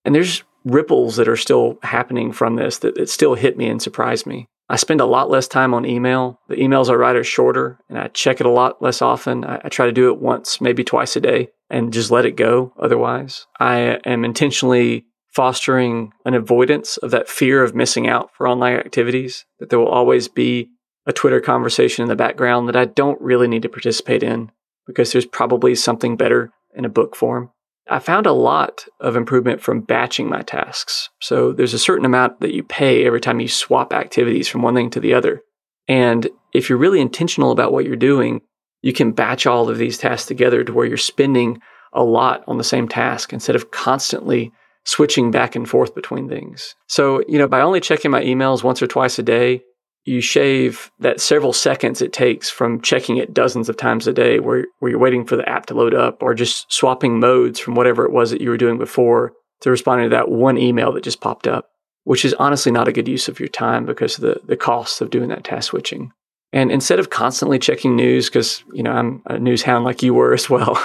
And 0.04 0.14
there's 0.14 0.42
ripples 0.64 1.16
that 1.16 1.28
are 1.28 1.36
still 1.36 1.78
happening 1.82 2.32
from 2.32 2.56
this 2.56 2.78
that, 2.78 2.96
that 2.96 3.08
still 3.08 3.34
hit 3.34 3.56
me 3.56 3.68
and 3.68 3.80
surprised 3.80 4.26
me. 4.26 4.48
I 4.68 4.74
spend 4.74 5.00
a 5.00 5.06
lot 5.06 5.30
less 5.30 5.46
time 5.46 5.72
on 5.72 5.86
email. 5.86 6.40
The 6.48 6.56
emails 6.56 6.90
I 6.90 6.94
write 6.94 7.14
are 7.14 7.22
shorter 7.22 7.78
and 7.88 7.98
I 7.98 8.08
check 8.08 8.40
it 8.40 8.46
a 8.46 8.50
lot 8.50 8.82
less 8.82 9.00
often. 9.00 9.44
I, 9.44 9.60
I, 9.64 9.68
try 9.68 9.86
to 9.86 9.92
do 9.92 10.10
it 10.10 10.18
once, 10.20 10.60
maybe 10.60 10.82
twice 10.82 11.14
a 11.14 11.20
day 11.20 11.50
and 11.70 11.92
just 11.92 12.10
let 12.10 12.26
it 12.26 12.36
go 12.36 12.72
otherwise. 12.76 13.46
I 13.60 14.00
am 14.04 14.24
intentionally 14.24 15.06
fostering 15.28 16.12
an 16.24 16.34
avoidance 16.34 16.96
of 16.96 17.12
that 17.12 17.28
fear 17.28 17.62
of 17.62 17.76
missing 17.76 18.08
out 18.08 18.30
for 18.34 18.48
online 18.48 18.74
activities, 18.74 19.44
that 19.60 19.70
there 19.70 19.78
will 19.78 19.86
always 19.86 20.26
be 20.26 20.70
a 21.06 21.12
Twitter 21.12 21.40
conversation 21.40 22.02
in 22.02 22.08
the 22.08 22.16
background 22.16 22.68
that 22.68 22.76
I 22.76 22.86
don't 22.86 23.20
really 23.20 23.46
need 23.46 23.62
to 23.62 23.68
participate 23.68 24.24
in 24.24 24.50
because 24.86 25.12
there's 25.12 25.26
probably 25.26 25.76
something 25.76 26.16
better 26.16 26.50
in 26.76 26.84
a 26.84 26.90
book 26.90 27.16
form. 27.16 27.50
I 27.88 28.00
found 28.00 28.26
a 28.26 28.32
lot 28.32 28.84
of 29.00 29.16
improvement 29.16 29.60
from 29.60 29.80
batching 29.80 30.28
my 30.28 30.42
tasks. 30.42 31.08
So 31.20 31.52
there's 31.52 31.74
a 31.74 31.78
certain 31.78 32.04
amount 32.04 32.40
that 32.40 32.52
you 32.52 32.62
pay 32.62 33.06
every 33.06 33.20
time 33.20 33.40
you 33.40 33.48
swap 33.48 33.92
activities 33.92 34.48
from 34.48 34.62
one 34.62 34.74
thing 34.74 34.90
to 34.90 35.00
the 35.00 35.14
other. 35.14 35.42
And 35.86 36.28
if 36.52 36.68
you're 36.68 36.78
really 36.78 37.00
intentional 37.00 37.52
about 37.52 37.72
what 37.72 37.84
you're 37.84 37.96
doing, 37.96 38.40
you 38.82 38.92
can 38.92 39.12
batch 39.12 39.46
all 39.46 39.68
of 39.68 39.78
these 39.78 39.98
tasks 39.98 40.26
together 40.26 40.64
to 40.64 40.72
where 40.72 40.86
you're 40.86 40.96
spending 40.96 41.60
a 41.92 42.02
lot 42.02 42.42
on 42.48 42.58
the 42.58 42.64
same 42.64 42.88
task 42.88 43.32
instead 43.32 43.56
of 43.56 43.70
constantly 43.70 44.52
switching 44.84 45.30
back 45.30 45.56
and 45.56 45.68
forth 45.68 45.94
between 45.94 46.28
things. 46.28 46.74
So, 46.88 47.22
you 47.28 47.38
know, 47.38 47.48
by 47.48 47.60
only 47.60 47.80
checking 47.80 48.10
my 48.10 48.22
emails 48.22 48.62
once 48.62 48.82
or 48.82 48.86
twice 48.86 49.18
a 49.18 49.22
day, 49.22 49.62
you 50.06 50.20
shave 50.20 50.90
that 51.00 51.20
several 51.20 51.52
seconds 51.52 52.00
it 52.00 52.12
takes 52.12 52.48
from 52.48 52.80
checking 52.80 53.16
it 53.16 53.34
dozens 53.34 53.68
of 53.68 53.76
times 53.76 54.06
a 54.06 54.12
day 54.12 54.38
where, 54.38 54.64
where 54.78 54.92
you're 54.92 55.00
waiting 55.00 55.26
for 55.26 55.36
the 55.36 55.48
app 55.48 55.66
to 55.66 55.74
load 55.74 55.94
up 55.94 56.22
or 56.22 56.32
just 56.32 56.72
swapping 56.72 57.18
modes 57.18 57.58
from 57.58 57.74
whatever 57.74 58.04
it 58.04 58.12
was 58.12 58.30
that 58.30 58.40
you 58.40 58.48
were 58.48 58.56
doing 58.56 58.78
before 58.78 59.32
to 59.60 59.70
responding 59.70 60.08
to 60.08 60.14
that 60.14 60.30
one 60.30 60.58
email 60.58 60.92
that 60.92 61.02
just 61.02 61.20
popped 61.20 61.48
up, 61.48 61.70
which 62.04 62.24
is 62.24 62.34
honestly 62.34 62.70
not 62.70 62.86
a 62.86 62.92
good 62.92 63.08
use 63.08 63.26
of 63.26 63.40
your 63.40 63.48
time 63.48 63.84
because 63.84 64.16
of 64.16 64.22
the, 64.22 64.40
the 64.46 64.56
costs 64.56 65.00
of 65.00 65.10
doing 65.10 65.28
that 65.28 65.42
task 65.42 65.70
switching. 65.70 66.12
And 66.52 66.70
instead 66.70 67.00
of 67.00 67.10
constantly 67.10 67.58
checking 67.58 67.96
news, 67.96 68.26
because, 68.26 68.62
you 68.72 68.84
know, 68.84 68.92
I'm 68.92 69.22
a 69.26 69.40
news 69.40 69.62
hound 69.62 69.84
like 69.84 70.04
you 70.04 70.14
were 70.14 70.32
as 70.34 70.48
well, 70.48 70.78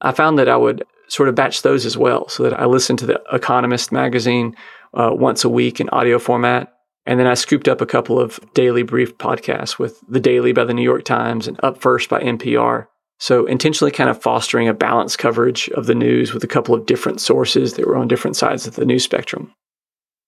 I 0.00 0.12
found 0.12 0.38
that 0.38 0.48
I 0.48 0.56
would 0.56 0.84
sort 1.08 1.28
of 1.28 1.34
batch 1.34 1.60
those 1.60 1.84
as 1.84 1.98
well 1.98 2.28
so 2.30 2.42
that 2.44 2.58
I 2.58 2.64
listened 2.64 2.98
to 3.00 3.06
the 3.06 3.22
Economist 3.30 3.92
magazine 3.92 4.56
uh, 4.94 5.10
once 5.12 5.44
a 5.44 5.50
week 5.50 5.80
in 5.80 5.90
audio 5.90 6.18
format 6.18 6.73
and 7.06 7.20
then 7.20 7.26
I 7.26 7.34
scooped 7.34 7.68
up 7.68 7.80
a 7.80 7.86
couple 7.86 8.18
of 8.18 8.40
daily 8.54 8.82
brief 8.82 9.16
podcasts 9.18 9.78
with 9.78 10.00
The 10.08 10.20
Daily 10.20 10.52
by 10.52 10.64
the 10.64 10.74
New 10.74 10.82
York 10.82 11.04
Times 11.04 11.46
and 11.46 11.58
Up 11.62 11.80
First 11.80 12.08
by 12.08 12.20
NPR. 12.20 12.86
So 13.18 13.46
intentionally 13.46 13.92
kind 13.92 14.10
of 14.10 14.20
fostering 14.20 14.68
a 14.68 14.74
balanced 14.74 15.18
coverage 15.18 15.68
of 15.70 15.86
the 15.86 15.94
news 15.94 16.32
with 16.32 16.42
a 16.42 16.48
couple 16.48 16.74
of 16.74 16.86
different 16.86 17.20
sources 17.20 17.74
that 17.74 17.86
were 17.86 17.96
on 17.96 18.08
different 18.08 18.36
sides 18.36 18.66
of 18.66 18.76
the 18.76 18.84
news 18.84 19.04
spectrum. 19.04 19.52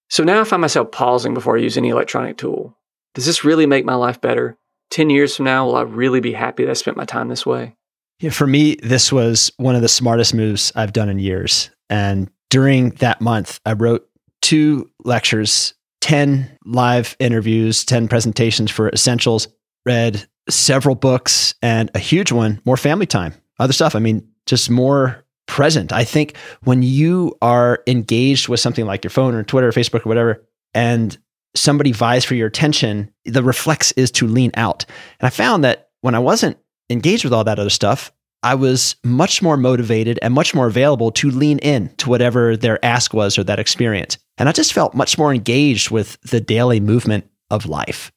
So 0.09 0.23
now 0.23 0.39
I 0.39 0.43
find 0.45 0.61
myself 0.61 0.91
pausing 0.91 1.33
before 1.33 1.57
I 1.57 1.61
use 1.61 1.77
any 1.77 1.89
electronic 1.89 2.37
tool. 2.37 2.77
Does 3.13 3.25
this 3.25 3.43
really 3.43 3.65
make 3.65 3.83
my 3.83 3.95
life 3.95 4.21
better? 4.21 4.57
10 4.91 5.09
years 5.09 5.35
from 5.35 5.45
now, 5.45 5.65
will 5.65 5.75
I 5.75 5.81
really 5.81 6.21
be 6.21 6.31
happy 6.31 6.63
that 6.63 6.71
I 6.71 6.75
spent 6.75 6.95
my 6.95 7.05
time 7.05 7.27
this 7.27 7.45
way? 7.45 7.75
Yeah, 8.19 8.29
for 8.29 8.47
me, 8.47 8.75
this 8.75 9.11
was 9.11 9.51
one 9.57 9.75
of 9.75 9.81
the 9.81 9.89
smartest 9.89 10.33
moves 10.33 10.71
I've 10.75 10.93
done 10.93 11.09
in 11.09 11.19
years. 11.19 11.69
And 11.89 12.31
during 12.49 12.91
that 12.91 13.19
month, 13.19 13.59
I 13.65 13.73
wrote 13.73 14.07
two 14.41 14.89
lectures 15.03 15.73
10 16.01 16.57
live 16.65 17.15
interviews, 17.19 17.83
10 17.85 18.07
presentations 18.07 18.71
for 18.71 18.89
Essentials, 18.89 19.47
read 19.85 20.27
several 20.49 20.95
books 20.95 21.53
and 21.61 21.91
a 21.95 21.99
huge 21.99 22.31
one, 22.31 22.61
more 22.65 22.77
family 22.77 23.05
time, 23.05 23.33
other 23.59 23.73
stuff. 23.73 23.95
I 23.95 23.99
mean, 23.99 24.27
just 24.45 24.69
more 24.69 25.23
present. 25.47 25.91
I 25.91 26.03
think 26.03 26.35
when 26.63 26.83
you 26.83 27.35
are 27.41 27.83
engaged 27.87 28.47
with 28.47 28.59
something 28.59 28.85
like 28.85 29.03
your 29.03 29.11
phone 29.11 29.33
or 29.33 29.43
Twitter 29.43 29.69
or 29.69 29.71
Facebook 29.71 30.05
or 30.05 30.09
whatever, 30.09 30.45
and 30.73 31.17
somebody 31.55 31.91
vies 31.91 32.23
for 32.23 32.35
your 32.35 32.47
attention, 32.47 33.11
the 33.25 33.43
reflex 33.43 33.91
is 33.93 34.11
to 34.11 34.27
lean 34.27 34.51
out. 34.55 34.85
And 35.19 35.27
I 35.27 35.29
found 35.29 35.63
that 35.63 35.89
when 36.01 36.15
I 36.15 36.19
wasn't 36.19 36.57
engaged 36.89 37.23
with 37.23 37.33
all 37.33 37.43
that 37.45 37.59
other 37.59 37.69
stuff, 37.69 38.11
I 38.43 38.55
was 38.55 38.95
much 39.03 39.41
more 39.41 39.57
motivated 39.57 40.19
and 40.21 40.33
much 40.33 40.53
more 40.53 40.67
available 40.67 41.11
to 41.13 41.31
lean 41.31 41.59
in 41.59 41.89
to 41.97 42.09
whatever 42.09 42.55
their 42.55 42.83
ask 42.85 43.13
was 43.13 43.37
or 43.37 43.43
that 43.45 43.59
experience. 43.59 44.17
And 44.37 44.47
I 44.47 44.51
just 44.51 44.73
felt 44.73 44.93
much 44.93 45.17
more 45.17 45.33
engaged 45.33 45.91
with 45.91 46.19
the 46.21 46.39
daily 46.39 46.79
movement 46.79 47.29
of 47.49 47.65
life. 47.65 48.11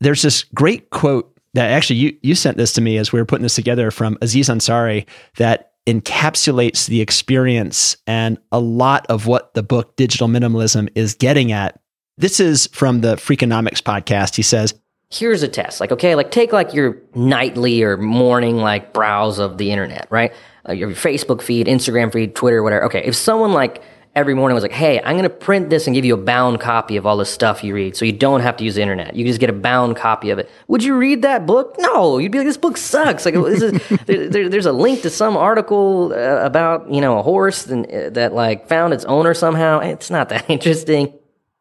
There's 0.00 0.22
this 0.22 0.44
great 0.44 0.90
quote 0.90 1.32
that 1.54 1.70
actually 1.70 1.96
you, 1.96 2.16
you 2.22 2.34
sent 2.34 2.58
this 2.58 2.72
to 2.74 2.80
me 2.80 2.98
as 2.98 3.12
we 3.12 3.18
were 3.18 3.24
putting 3.24 3.44
this 3.44 3.54
together 3.54 3.90
from 3.90 4.18
Aziz 4.20 4.48
Ansari 4.48 5.06
that 5.36 5.72
encapsulates 5.86 6.86
the 6.86 7.00
experience 7.00 7.96
and 8.06 8.38
a 8.50 8.58
lot 8.58 9.06
of 9.08 9.26
what 9.26 9.54
the 9.54 9.62
book 9.62 9.96
Digital 9.96 10.28
Minimalism 10.28 10.88
is 10.94 11.14
getting 11.14 11.52
at. 11.52 11.80
This 12.18 12.40
is 12.40 12.66
from 12.72 13.00
the 13.00 13.16
Freakonomics 13.16 13.80
podcast. 13.80 14.34
He 14.34 14.42
says, 14.42 14.74
here's 15.10 15.42
a 15.42 15.48
test. 15.48 15.80
Like, 15.80 15.92
okay, 15.92 16.14
like 16.14 16.30
take 16.30 16.52
like 16.52 16.74
your 16.74 16.98
nightly 17.14 17.82
or 17.82 17.96
morning 17.96 18.56
like 18.56 18.92
browse 18.92 19.38
of 19.38 19.58
the 19.58 19.70
internet, 19.70 20.08
right? 20.10 20.32
Uh, 20.68 20.72
your 20.72 20.90
Facebook 20.90 21.40
feed, 21.40 21.68
Instagram 21.68 22.12
feed, 22.12 22.34
Twitter, 22.34 22.62
whatever. 22.62 22.84
Okay, 22.86 23.04
if 23.04 23.14
someone 23.14 23.52
like 23.52 23.82
every 24.16 24.32
morning 24.32 24.54
was 24.54 24.62
like, 24.62 24.72
hey, 24.72 24.98
I'm 24.98 25.12
going 25.16 25.24
to 25.24 25.30
print 25.30 25.68
this 25.68 25.86
and 25.86 25.94
give 25.94 26.04
you 26.06 26.14
a 26.14 26.16
bound 26.16 26.58
copy 26.58 26.96
of 26.96 27.04
all 27.04 27.18
the 27.18 27.26
stuff 27.26 27.62
you 27.62 27.74
read 27.74 27.94
so 27.94 28.06
you 28.06 28.12
don't 28.12 28.40
have 28.40 28.56
to 28.56 28.64
use 28.64 28.74
the 28.74 28.80
internet. 28.80 29.14
You 29.14 29.26
just 29.26 29.38
get 29.38 29.50
a 29.50 29.52
bound 29.52 29.96
copy 29.96 30.30
of 30.30 30.38
it. 30.38 30.50
Would 30.68 30.82
you 30.82 30.96
read 30.96 31.20
that 31.22 31.44
book? 31.46 31.76
No, 31.78 32.16
you'd 32.16 32.32
be 32.32 32.38
like, 32.38 32.46
this 32.46 32.56
book 32.56 32.78
sucks. 32.78 33.26
Like, 33.26 33.34
this 33.34 33.62
is, 33.62 33.72
there, 34.06 34.28
there, 34.28 34.48
there's 34.48 34.66
a 34.66 34.72
link 34.72 35.02
to 35.02 35.10
some 35.10 35.36
article 35.36 36.14
uh, 36.14 36.40
about, 36.42 36.90
you 36.90 37.02
know, 37.02 37.18
a 37.18 37.22
horse 37.22 37.66
and, 37.66 37.86
uh, 37.92 38.10
that 38.10 38.32
like 38.32 38.68
found 38.68 38.94
its 38.94 39.04
owner 39.04 39.34
somehow. 39.34 39.80
It's 39.80 40.10
not 40.10 40.30
that 40.30 40.46
interesting. 40.50 41.12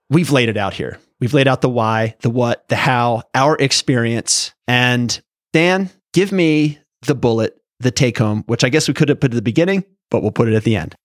We've 0.10 0.32
laid 0.32 0.48
it 0.48 0.58
out 0.58 0.74
here. 0.74 0.98
We've 1.20 1.34
laid 1.34 1.48
out 1.48 1.60
the 1.62 1.70
why, 1.70 2.15
the 2.22 2.30
what, 2.30 2.68
the 2.70 2.78
how, 2.78 3.24
our 3.34 3.58
experience. 3.58 4.54
And 4.68 5.22
Dan, 5.52 5.89
give 6.13 6.32
me 6.32 6.80
the 7.02 7.15
bullet, 7.15 7.62
the 7.80 7.91
take 7.91 8.18
home, 8.18 8.44
which 8.48 8.63
I 8.63 8.70
guess 8.70 8.88
we 8.88 8.94
could 8.94 9.10
have 9.10 9.20
put 9.20 9.32
at 9.32 9.36
the 9.36 9.41
beginning, 9.41 9.84
but 10.10 10.22
we'll 10.22 10.32
put 10.32 10.48
it 10.48 10.54
at 10.54 10.63
the 10.63 10.78
end. 10.78 10.96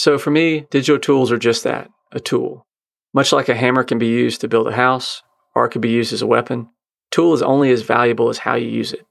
So 0.00 0.16
for 0.16 0.30
me, 0.30 0.66
digital 0.70 0.98
tools 0.98 1.30
are 1.30 1.36
just 1.36 1.62
that 1.64 1.90
a 2.10 2.20
tool. 2.20 2.66
Much 3.12 3.34
like 3.34 3.50
a 3.50 3.54
hammer 3.54 3.84
can 3.84 3.98
be 3.98 4.06
used 4.06 4.40
to 4.40 4.48
build 4.48 4.66
a 4.66 4.72
house, 4.72 5.22
or 5.54 5.66
it 5.66 5.72
can 5.72 5.82
be 5.82 5.90
used 5.90 6.14
as 6.14 6.22
a 6.22 6.26
weapon, 6.26 6.70
tool 7.10 7.34
is 7.34 7.42
only 7.42 7.70
as 7.70 7.82
valuable 7.82 8.30
as 8.30 8.38
how 8.38 8.54
you 8.54 8.66
use 8.66 8.94
it. 8.94 9.06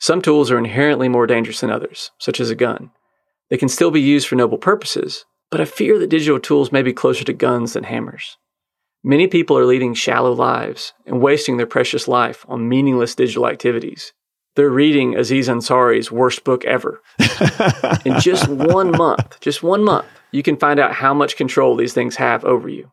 Some 0.00 0.20
tools 0.20 0.50
are 0.50 0.58
inherently 0.58 1.08
more 1.08 1.26
dangerous 1.26 1.60
than 1.60 1.70
others, 1.70 2.10
such 2.18 2.40
as 2.40 2.50
a 2.50 2.54
gun. 2.54 2.90
They 3.48 3.56
can 3.56 3.70
still 3.70 3.90
be 3.90 4.02
used 4.02 4.28
for 4.28 4.36
noble 4.36 4.58
purposes, 4.58 5.24
but 5.50 5.62
I 5.62 5.64
fear 5.64 5.98
that 5.98 6.10
digital 6.10 6.38
tools 6.38 6.70
may 6.70 6.82
be 6.82 6.92
closer 6.92 7.24
to 7.24 7.32
guns 7.32 7.72
than 7.72 7.84
hammers. 7.84 8.36
Many 9.02 9.28
people 9.28 9.56
are 9.56 9.64
leading 9.64 9.94
shallow 9.94 10.32
lives 10.32 10.92
and 11.06 11.22
wasting 11.22 11.56
their 11.56 11.66
precious 11.66 12.06
life 12.06 12.44
on 12.48 12.68
meaningless 12.68 13.14
digital 13.14 13.48
activities. 13.48 14.12
They're 14.56 14.70
reading 14.70 15.16
Aziz 15.16 15.48
Ansari's 15.48 16.12
worst 16.12 16.44
book 16.44 16.64
ever. 16.64 17.02
In 18.04 18.20
just 18.20 18.46
one 18.48 18.92
month, 18.92 19.40
just 19.40 19.62
one 19.62 19.82
month, 19.82 20.06
you 20.30 20.42
can 20.42 20.56
find 20.56 20.78
out 20.78 20.94
how 20.94 21.12
much 21.12 21.36
control 21.36 21.74
these 21.74 21.92
things 21.92 22.16
have 22.16 22.44
over 22.44 22.68
you. 22.68 22.92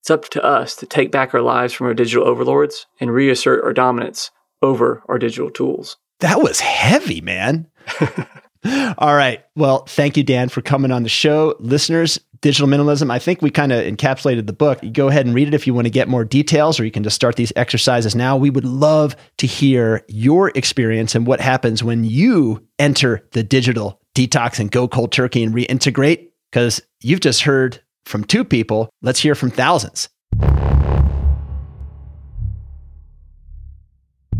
It's 0.00 0.10
up 0.10 0.28
to 0.30 0.42
us 0.42 0.74
to 0.76 0.86
take 0.86 1.12
back 1.12 1.34
our 1.34 1.42
lives 1.42 1.74
from 1.74 1.86
our 1.86 1.94
digital 1.94 2.26
overlords 2.26 2.86
and 2.98 3.12
reassert 3.12 3.62
our 3.62 3.72
dominance 3.72 4.30
over 4.62 5.02
our 5.06 5.18
digital 5.18 5.50
tools. 5.50 5.96
That 6.20 6.42
was 6.42 6.60
heavy, 6.60 7.20
man. 7.20 7.68
All 8.98 9.14
right. 9.14 9.44
Well, 9.54 9.84
thank 9.86 10.16
you, 10.16 10.22
Dan, 10.22 10.48
for 10.48 10.62
coming 10.62 10.92
on 10.92 11.02
the 11.02 11.08
show. 11.08 11.56
Listeners, 11.60 12.18
Digital 12.42 12.66
Minimalism. 12.66 13.08
I 13.08 13.20
think 13.20 13.40
we 13.40 13.50
kind 13.50 13.70
of 13.70 13.84
encapsulated 13.84 14.48
the 14.48 14.52
book. 14.52 14.82
You 14.82 14.90
go 14.90 15.06
ahead 15.06 15.26
and 15.26 15.34
read 15.34 15.46
it 15.46 15.54
if 15.54 15.64
you 15.64 15.72
want 15.72 15.86
to 15.86 15.90
get 15.90 16.08
more 16.08 16.24
details, 16.24 16.80
or 16.80 16.84
you 16.84 16.90
can 16.90 17.04
just 17.04 17.14
start 17.14 17.36
these 17.36 17.52
exercises 17.54 18.16
now. 18.16 18.36
We 18.36 18.50
would 18.50 18.64
love 18.64 19.14
to 19.38 19.46
hear 19.46 20.04
your 20.08 20.50
experience 20.56 21.14
and 21.14 21.24
what 21.24 21.40
happens 21.40 21.84
when 21.84 22.02
you 22.02 22.66
enter 22.80 23.24
the 23.30 23.44
digital 23.44 24.00
detox 24.16 24.58
and 24.58 24.72
go 24.72 24.88
cold 24.88 25.12
turkey 25.12 25.44
and 25.44 25.54
reintegrate, 25.54 26.30
because 26.50 26.82
you've 27.00 27.20
just 27.20 27.42
heard 27.42 27.80
from 28.04 28.24
two 28.24 28.44
people. 28.44 28.90
Let's 29.02 29.20
hear 29.20 29.36
from 29.36 29.52
thousands. 29.52 30.08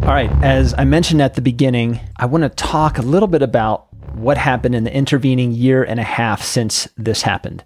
All 0.03 0.09
right, 0.09 0.33
as 0.43 0.75
I 0.77 0.83
mentioned 0.83 1.23
at 1.23 1.35
the 1.35 1.41
beginning, 1.41 2.01
I 2.17 2.27
want 2.27 2.43
to 2.43 2.49
talk 2.49 2.99
a 2.99 3.03
little 3.03 3.29
bit 3.29 3.43
about 3.43 3.87
what 4.17 4.37
happened 4.37 4.75
in 4.75 4.83
the 4.83 4.93
intervening 4.93 5.53
year 5.53 5.85
and 5.85 6.01
a 6.01 6.03
half 6.03 6.43
since 6.43 6.89
this 6.97 7.23
happened 7.23 7.65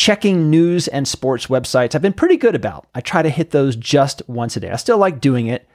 checking 0.00 0.48
news 0.48 0.88
and 0.88 1.06
sports 1.06 1.48
websites 1.48 1.94
I've 1.94 2.00
been 2.00 2.14
pretty 2.14 2.38
good 2.38 2.54
about. 2.54 2.88
I 2.94 3.02
try 3.02 3.20
to 3.20 3.28
hit 3.28 3.50
those 3.50 3.76
just 3.76 4.26
once 4.26 4.56
a 4.56 4.60
day. 4.60 4.70
I 4.70 4.76
still 4.76 4.96
like 4.96 5.20
doing 5.20 5.46
it, 5.46 5.68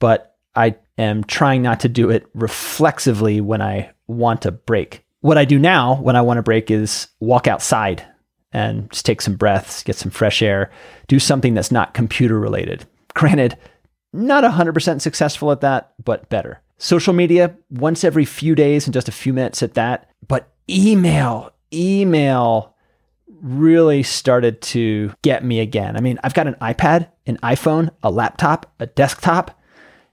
but 0.00 0.36
I 0.54 0.76
am 0.98 1.24
trying 1.24 1.62
not 1.62 1.80
to 1.80 1.88
do 1.88 2.10
it 2.10 2.26
reflexively 2.34 3.40
when 3.40 3.62
I 3.62 3.90
want 4.06 4.42
to 4.42 4.52
break. 4.52 5.02
What 5.22 5.38
I 5.38 5.46
do 5.46 5.58
now 5.58 5.94
when 6.02 6.14
I 6.14 6.20
want 6.20 6.36
to 6.36 6.42
break 6.42 6.70
is 6.70 7.08
walk 7.20 7.46
outside 7.46 8.04
and 8.52 8.90
just 8.90 9.06
take 9.06 9.22
some 9.22 9.36
breaths, 9.36 9.82
get 9.82 9.96
some 9.96 10.10
fresh 10.10 10.42
air, 10.42 10.70
do 11.08 11.18
something 11.18 11.54
that's 11.54 11.72
not 11.72 11.94
computer 11.94 12.38
related. 12.38 12.84
Granted, 13.14 13.56
not 14.12 14.44
100% 14.44 15.00
successful 15.00 15.52
at 15.52 15.62
that, 15.62 15.94
but 16.04 16.28
better. 16.28 16.60
Social 16.76 17.14
media, 17.14 17.56
once 17.70 18.04
every 18.04 18.26
few 18.26 18.54
days 18.54 18.86
and 18.86 18.92
just 18.92 19.08
a 19.08 19.12
few 19.12 19.32
minutes 19.32 19.62
at 19.62 19.72
that. 19.72 20.10
But 20.28 20.52
email, 20.68 21.54
email 21.72 22.76
really 23.42 24.02
started 24.02 24.60
to 24.62 25.12
get 25.22 25.44
me 25.44 25.60
again. 25.60 25.96
I 25.96 26.00
mean, 26.00 26.18
I've 26.22 26.34
got 26.34 26.46
an 26.46 26.54
iPad, 26.60 27.08
an 27.26 27.38
iPhone, 27.38 27.90
a 28.02 28.10
laptop, 28.10 28.72
a 28.78 28.86
desktop, 28.86 29.56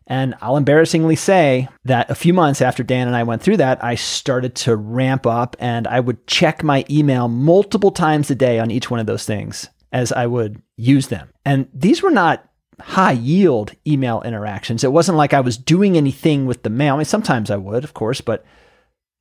And 0.09 0.35
I'll 0.41 0.55
embarrassingly 0.55 1.17
say 1.17 1.67
that 1.83 2.09
a 2.09 2.15
few 2.15 2.33
months 2.33 2.61
after 2.61 2.81
Dan 2.81 3.07
and 3.07 3.15
I 3.15 3.23
went 3.23 3.41
through 3.41 3.57
that, 3.57 3.83
I 3.83 3.95
started 3.95 4.55
to 4.55 4.75
ramp 4.77 5.27
up 5.27 5.57
and 5.59 5.85
I 5.85 5.99
would 5.99 6.25
check 6.27 6.63
my 6.63 6.85
email 6.89 7.27
multiple 7.27 7.91
times 7.91 8.31
a 8.31 8.35
day 8.35 8.59
on 8.59 8.71
each 8.71 8.89
one 8.89 9.01
of 9.01 9.05
those 9.05 9.25
things 9.25 9.69
as 9.91 10.13
I 10.13 10.25
would 10.25 10.61
use 10.77 11.07
them. 11.07 11.29
And 11.43 11.67
these 11.73 12.01
were 12.01 12.11
not 12.11 12.47
high 12.79 13.13
yield 13.13 13.73
email 13.85 14.21
interactions. 14.21 14.83
It 14.83 14.91
wasn't 14.91 15.17
like 15.17 15.33
I 15.33 15.41
was 15.41 15.57
doing 15.57 15.97
anything 15.97 16.45
with 16.45 16.63
the 16.63 16.69
mail. 16.69 16.95
I 16.95 16.97
mean, 16.97 17.05
sometimes 17.05 17.49
I 17.49 17.57
would, 17.57 17.83
of 17.83 17.93
course, 17.93 18.21
but 18.21 18.45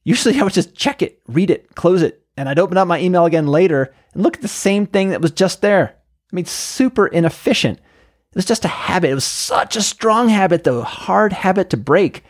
usually 0.05 0.39
I 0.41 0.45
would 0.45 0.53
just 0.53 0.75
check 0.77 1.03
it, 1.03 1.21
read 1.27 1.51
it, 1.51 1.75
close 1.75 2.03
it, 2.03 2.23
and 2.37 2.49
I'd 2.49 2.59
open 2.59 2.77
up 2.77 2.89
my 2.89 3.01
email 3.01 3.25
again 3.25 3.47
later 3.47 3.95
and 4.13 4.23
look 4.23 4.37
at 4.37 4.43
the 4.43 4.49
same 4.49 4.87
thing 4.87 5.11
that 5.11 5.21
was 5.21 5.31
just 5.31 5.63
there. 5.63 5.97
I 6.33 6.37
mean, 6.37 6.45
super 6.45 7.07
inefficient. 7.07 7.79
It 7.79 8.37
was 8.37 8.45
just 8.45 8.65
a 8.65 8.69
habit. 8.69 9.11
It 9.11 9.15
was 9.15 9.25
such 9.25 9.77
a 9.77 9.83
strong 9.83 10.29
habit, 10.29 10.65
though, 10.65 10.83
hard 10.83 11.33
habit 11.33 11.71
to 11.71 11.77
break. 11.77 12.23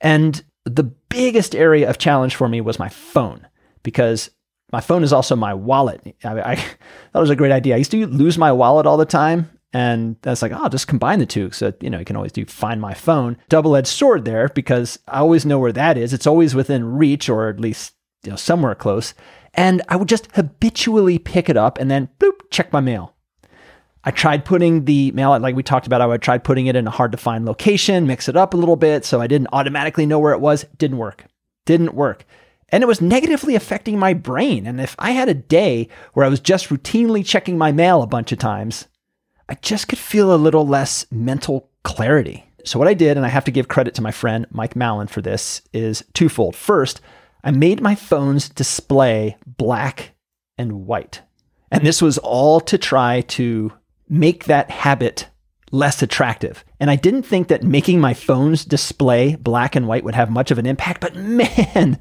And 0.00 0.42
the 0.64 0.82
biggest 0.82 1.54
area 1.54 1.88
of 1.88 1.98
challenge 1.98 2.34
for 2.34 2.48
me 2.48 2.60
was 2.60 2.78
my 2.78 2.88
phone 2.88 3.46
because 3.82 4.30
my 4.72 4.80
phone 4.80 5.04
is 5.04 5.12
also 5.12 5.36
my 5.36 5.54
wallet. 5.54 6.00
I, 6.24 6.40
I 6.40 6.54
that 7.12 7.20
was 7.20 7.30
a 7.30 7.36
great 7.36 7.52
idea. 7.52 7.74
I 7.74 7.78
used 7.78 7.92
to 7.92 8.06
lose 8.06 8.38
my 8.38 8.50
wallet 8.52 8.86
all 8.86 8.96
the 8.96 9.04
time. 9.04 9.50
And 9.72 10.16
that's 10.22 10.40
like, 10.40 10.52
oh, 10.52 10.62
I'll 10.62 10.68
just 10.68 10.86
combine 10.86 11.18
the 11.18 11.26
two. 11.26 11.50
So, 11.50 11.72
you 11.80 11.90
know, 11.90 11.98
you 11.98 12.04
can 12.04 12.14
always 12.14 12.30
do 12.30 12.44
find 12.46 12.80
my 12.80 12.94
phone. 12.94 13.36
Double 13.48 13.74
edged 13.74 13.88
sword 13.88 14.24
there 14.24 14.48
because 14.48 15.00
I 15.08 15.18
always 15.18 15.44
know 15.44 15.58
where 15.58 15.72
that 15.72 15.98
is. 15.98 16.12
It's 16.12 16.28
always 16.28 16.54
within 16.54 16.84
reach 16.96 17.28
or 17.28 17.48
at 17.48 17.58
least, 17.58 17.92
you 18.22 18.30
know, 18.30 18.36
somewhere 18.36 18.76
close. 18.76 19.14
And 19.54 19.82
I 19.88 19.96
would 19.96 20.08
just 20.08 20.34
habitually 20.34 21.18
pick 21.18 21.48
it 21.48 21.56
up 21.56 21.78
and 21.78 21.90
then 21.90 22.08
boop, 22.18 22.50
check 22.50 22.72
my 22.72 22.80
mail. 22.80 23.14
I 24.06 24.10
tried 24.10 24.44
putting 24.44 24.84
the 24.84 25.12
mail, 25.12 25.38
like 25.38 25.56
we 25.56 25.62
talked 25.62 25.86
about, 25.86 26.02
I 26.02 26.06
would 26.06 26.20
try 26.20 26.36
putting 26.36 26.66
it 26.66 26.76
in 26.76 26.86
a 26.86 26.90
hard 26.90 27.12
to 27.12 27.18
find 27.18 27.46
location, 27.46 28.06
mix 28.06 28.28
it 28.28 28.36
up 28.36 28.52
a 28.52 28.56
little 28.56 28.76
bit 28.76 29.04
so 29.04 29.20
I 29.20 29.26
didn't 29.26 29.48
automatically 29.52 30.04
know 30.04 30.18
where 30.18 30.34
it 30.34 30.40
was. 30.40 30.66
Didn't 30.76 30.98
work. 30.98 31.24
Didn't 31.64 31.94
work. 31.94 32.26
And 32.68 32.82
it 32.82 32.86
was 32.86 33.00
negatively 33.00 33.54
affecting 33.54 33.98
my 33.98 34.12
brain. 34.12 34.66
And 34.66 34.80
if 34.80 34.94
I 34.98 35.12
had 35.12 35.28
a 35.28 35.34
day 35.34 35.88
where 36.12 36.26
I 36.26 36.28
was 36.28 36.40
just 36.40 36.68
routinely 36.68 37.24
checking 37.24 37.56
my 37.56 37.72
mail 37.72 38.02
a 38.02 38.06
bunch 38.06 38.32
of 38.32 38.38
times, 38.38 38.88
I 39.48 39.54
just 39.54 39.88
could 39.88 39.98
feel 39.98 40.34
a 40.34 40.36
little 40.36 40.66
less 40.66 41.06
mental 41.10 41.70
clarity. 41.82 42.44
So, 42.64 42.78
what 42.78 42.88
I 42.88 42.94
did, 42.94 43.16
and 43.16 43.26
I 43.26 43.28
have 43.28 43.44
to 43.44 43.50
give 43.50 43.68
credit 43.68 43.94
to 43.94 44.02
my 44.02 44.10
friend 44.10 44.46
Mike 44.50 44.74
Mallon 44.74 45.06
for 45.06 45.20
this, 45.20 45.60
is 45.72 46.02
twofold. 46.14 46.56
First, 46.56 47.00
I 47.44 47.50
made 47.50 47.80
my 47.80 47.94
phone's 47.94 48.48
display 48.48 49.36
black 49.46 50.14
and 50.58 50.86
white. 50.86 51.22
And 51.70 51.86
this 51.86 52.00
was 52.00 52.18
all 52.18 52.60
to 52.62 52.78
try 52.78 53.20
to 53.22 53.72
make 54.08 54.44
that 54.44 54.70
habit 54.70 55.28
less 55.70 56.02
attractive. 56.02 56.64
And 56.80 56.90
I 56.90 56.96
didn't 56.96 57.24
think 57.24 57.48
that 57.48 57.62
making 57.62 58.00
my 58.00 58.14
phone's 58.14 58.64
display 58.64 59.36
black 59.36 59.76
and 59.76 59.86
white 59.86 60.04
would 60.04 60.14
have 60.14 60.30
much 60.30 60.50
of 60.50 60.58
an 60.58 60.66
impact, 60.66 61.00
but 61.00 61.16
man, 61.16 61.98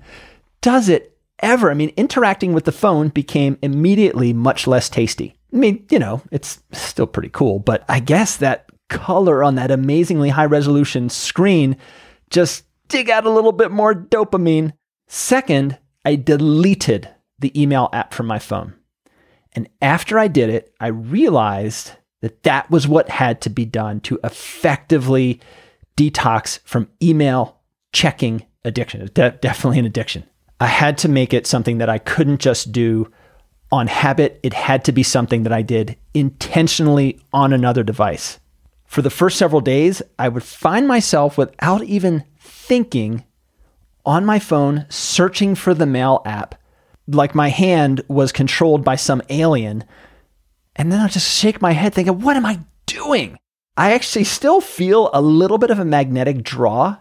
does 0.61 0.89
it 0.89 1.17
ever. 1.39 1.69
I 1.69 1.73
mean, 1.73 1.91
interacting 1.97 2.53
with 2.53 2.65
the 2.65 2.71
phone 2.71 3.09
became 3.09 3.57
immediately 3.61 4.31
much 4.31 4.65
less 4.65 4.89
tasty. 4.89 5.35
I 5.53 5.57
mean, 5.57 5.85
you 5.91 5.99
know, 5.99 6.21
it's 6.31 6.63
still 6.71 7.07
pretty 7.07 7.29
cool, 7.29 7.59
but 7.59 7.83
I 7.89 7.99
guess 7.99 8.37
that 8.37 8.69
color 8.89 9.43
on 9.43 9.55
that 9.55 9.71
amazingly 9.71 10.29
high 10.29 10.45
resolution 10.45 11.09
screen 11.09 11.77
just 12.29 12.63
dig 12.87 13.09
out 13.09 13.25
a 13.25 13.29
little 13.29 13.51
bit 13.51 13.71
more 13.71 13.93
dopamine. 13.93 14.73
Second, 15.15 15.77
I 16.03 16.15
deleted 16.15 17.07
the 17.37 17.61
email 17.61 17.87
app 17.93 18.15
from 18.15 18.25
my 18.25 18.39
phone. 18.39 18.73
And 19.51 19.69
after 19.79 20.17
I 20.17 20.27
did 20.27 20.49
it, 20.49 20.73
I 20.79 20.87
realized 20.87 21.91
that 22.21 22.41
that 22.41 22.71
was 22.71 22.87
what 22.87 23.09
had 23.09 23.39
to 23.41 23.51
be 23.51 23.63
done 23.63 23.99
to 24.01 24.19
effectively 24.23 25.39
detox 25.95 26.61
from 26.65 26.89
email 26.99 27.59
checking 27.91 28.47
addiction. 28.65 29.01
It's 29.01 29.11
de- 29.11 29.37
definitely 29.39 29.77
an 29.77 29.85
addiction. 29.85 30.23
I 30.59 30.65
had 30.65 30.97
to 30.97 31.07
make 31.09 31.31
it 31.31 31.45
something 31.45 31.77
that 31.77 31.89
I 31.89 31.99
couldn't 31.99 32.41
just 32.41 32.71
do 32.71 33.11
on 33.71 33.85
habit. 33.85 34.39
It 34.41 34.53
had 34.53 34.83
to 34.85 34.91
be 34.91 35.03
something 35.03 35.43
that 35.43 35.53
I 35.53 35.61
did 35.61 35.95
intentionally 36.15 37.19
on 37.31 37.53
another 37.53 37.83
device. 37.83 38.39
For 38.87 39.03
the 39.03 39.11
first 39.11 39.37
several 39.37 39.61
days, 39.61 40.01
I 40.17 40.29
would 40.29 40.41
find 40.41 40.87
myself 40.87 41.37
without 41.37 41.83
even 41.83 42.23
thinking 42.39 43.25
on 44.05 44.25
my 44.25 44.39
phone 44.39 44.85
searching 44.89 45.55
for 45.55 45.73
the 45.73 45.85
mail 45.85 46.21
app 46.25 46.55
like 47.07 47.35
my 47.35 47.49
hand 47.49 48.01
was 48.07 48.31
controlled 48.31 48.83
by 48.83 48.95
some 48.95 49.21
alien. 49.29 49.83
And 50.75 50.91
then 50.91 50.99
I 50.99 51.07
just 51.07 51.29
shake 51.29 51.61
my 51.61 51.73
head 51.73 51.93
thinking, 51.93 52.19
what 52.19 52.37
am 52.37 52.45
I 52.45 52.59
doing? 52.85 53.37
I 53.75 53.93
actually 53.93 54.23
still 54.23 54.61
feel 54.61 55.09
a 55.13 55.21
little 55.21 55.57
bit 55.57 55.71
of 55.71 55.79
a 55.79 55.85
magnetic 55.85 56.43
draw 56.43 56.97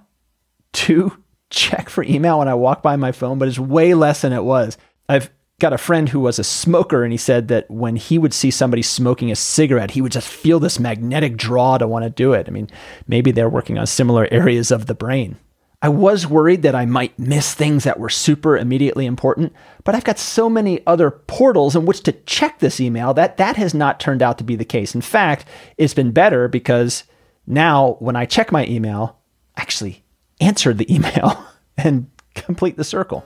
to 0.73 1.23
check 1.51 1.89
for 1.89 2.03
email 2.05 2.39
when 2.39 2.49
I 2.49 2.55
walk 2.55 2.83
by 2.83 2.97
my 2.97 3.13
phone, 3.13 3.39
but 3.39 3.49
it's 3.49 3.59
way 3.59 3.95
less 3.95 4.23
than 4.23 4.33
it 4.33 4.45
was. 4.45 4.79
I've 5.09 5.31
got 5.61 5.73
a 5.73 5.79
friend 5.79 6.09
who 6.09 6.19
was 6.19 6.39
a 6.39 6.45
smoker, 6.45 7.05
and 7.05 7.13
he 7.13 7.19
said 7.19 7.49
that 7.49 7.71
when 7.71 7.97
he 7.97 8.19
would 8.19 8.33
see 8.33 8.51
somebody 8.51 8.83
smoking 8.83 9.31
a 9.31 9.37
cigarette, 9.37 9.93
he 9.93 10.01
would 10.01 10.13
just 10.13 10.27
feel 10.27 10.59
this 10.59 10.81
magnetic 10.81 11.37
draw 11.37 11.77
to 11.79 11.87
want 11.87 12.05
to 12.05 12.11
do 12.11 12.33
it. 12.33 12.49
I 12.49 12.51
mean, 12.51 12.69
maybe 13.07 13.31
they're 13.31 13.49
working 13.51 13.79
on 13.79 13.87
similar 13.87 14.27
areas 14.33 14.71
of 14.71 14.87
the 14.87 14.95
brain. 14.95 15.37
I 15.85 15.89
was 15.89 16.29
worried 16.29 16.63
that 16.63 16.77
I 16.77 16.87
might 16.87 17.19
miss 17.19 17.55
things 17.55 17.83
that 17.83 17.99
were 17.99 18.09
super 18.09 18.57
immediately 18.57 19.05
important, 19.05 19.53
but 19.83 19.97
I've 19.97 20.05
got 20.05 20.17
so 20.17 20.49
many 20.49 20.81
other 20.87 21.11
portals 21.11 21.75
in 21.75 21.87
which 21.87 22.05
to 22.05 22.13
check 22.13 22.61
this 22.61 22.81
email 22.81 23.13
that 23.15 23.37
that 23.39 23.57
has 23.57 23.75
not 23.75 23.99
turned 23.99 24.23
out 24.23 24.39
to 24.39 24.45
be 24.45 24.55
the 24.55 24.65
case. 24.65 24.95
In 24.95 25.01
fact, 25.01 25.45
it's 25.77 25.93
been 25.93 26.13
better 26.13 26.47
because 26.47 27.03
now 27.49 27.97
when 27.99 28.15
I 28.15 28.27
check 28.27 28.53
my 28.53 28.65
email, 28.67 29.19
I 29.57 29.63
actually 29.63 30.05
answer 30.41 30.73
the 30.73 30.93
email 30.95 31.45
and 31.77 32.09
complete 32.37 32.77
the 32.77 32.85
circle. 32.85 33.25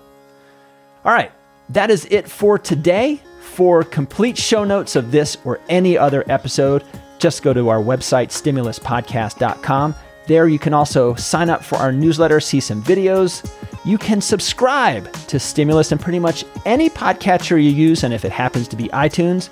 All 1.04 1.12
right, 1.12 1.32
that 1.68 1.90
is 1.90 2.06
it 2.10 2.28
for 2.28 2.58
today. 2.58 3.20
For 3.42 3.84
complete 3.84 4.36
show 4.36 4.64
notes 4.64 4.96
of 4.96 5.12
this 5.12 5.38
or 5.44 5.60
any 5.70 5.96
other 5.96 6.24
episode, 6.30 6.84
just 7.18 7.42
go 7.42 7.54
to 7.54 7.70
our 7.70 7.78
website, 7.78 8.28
stimuluspodcast.com. 8.28 9.94
There, 10.26 10.48
you 10.48 10.58
can 10.58 10.74
also 10.74 11.14
sign 11.14 11.50
up 11.50 11.62
for 11.64 11.76
our 11.76 11.92
newsletter, 11.92 12.40
see 12.40 12.60
some 12.60 12.82
videos. 12.82 13.48
You 13.84 13.98
can 13.98 14.20
subscribe 14.20 15.12
to 15.28 15.38
Stimulus 15.38 15.92
and 15.92 16.00
pretty 16.00 16.18
much 16.18 16.44
any 16.64 16.90
podcatcher 16.90 17.62
you 17.62 17.70
use, 17.70 18.02
and 18.02 18.12
if 18.12 18.24
it 18.24 18.32
happens 18.32 18.66
to 18.68 18.76
be 18.76 18.88
iTunes, 18.88 19.50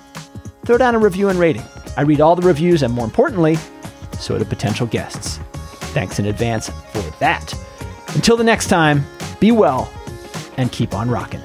throw 0.65 0.77
down 0.77 0.95
a 0.95 0.99
review 0.99 1.29
and 1.29 1.39
rating. 1.39 1.63
I 1.95 2.01
read 2.01 2.19
all 2.19 2.35
the 2.35 2.45
reviews, 2.45 2.83
and 2.83 2.93
more 2.93 3.05
importantly, 3.05 3.57
so 4.19 4.37
do 4.37 4.43
potential 4.43 4.87
guests. 4.87 5.37
Thanks 5.93 6.19
in 6.19 6.25
advance 6.25 6.69
for 6.69 7.01
that. 7.19 7.53
Until 8.15 8.35
the 8.35 8.43
next 8.43 8.67
time, 8.67 9.05
be 9.39 9.51
well 9.51 9.91
and 10.57 10.71
keep 10.71 10.93
on 10.93 11.09
rocking. 11.09 11.41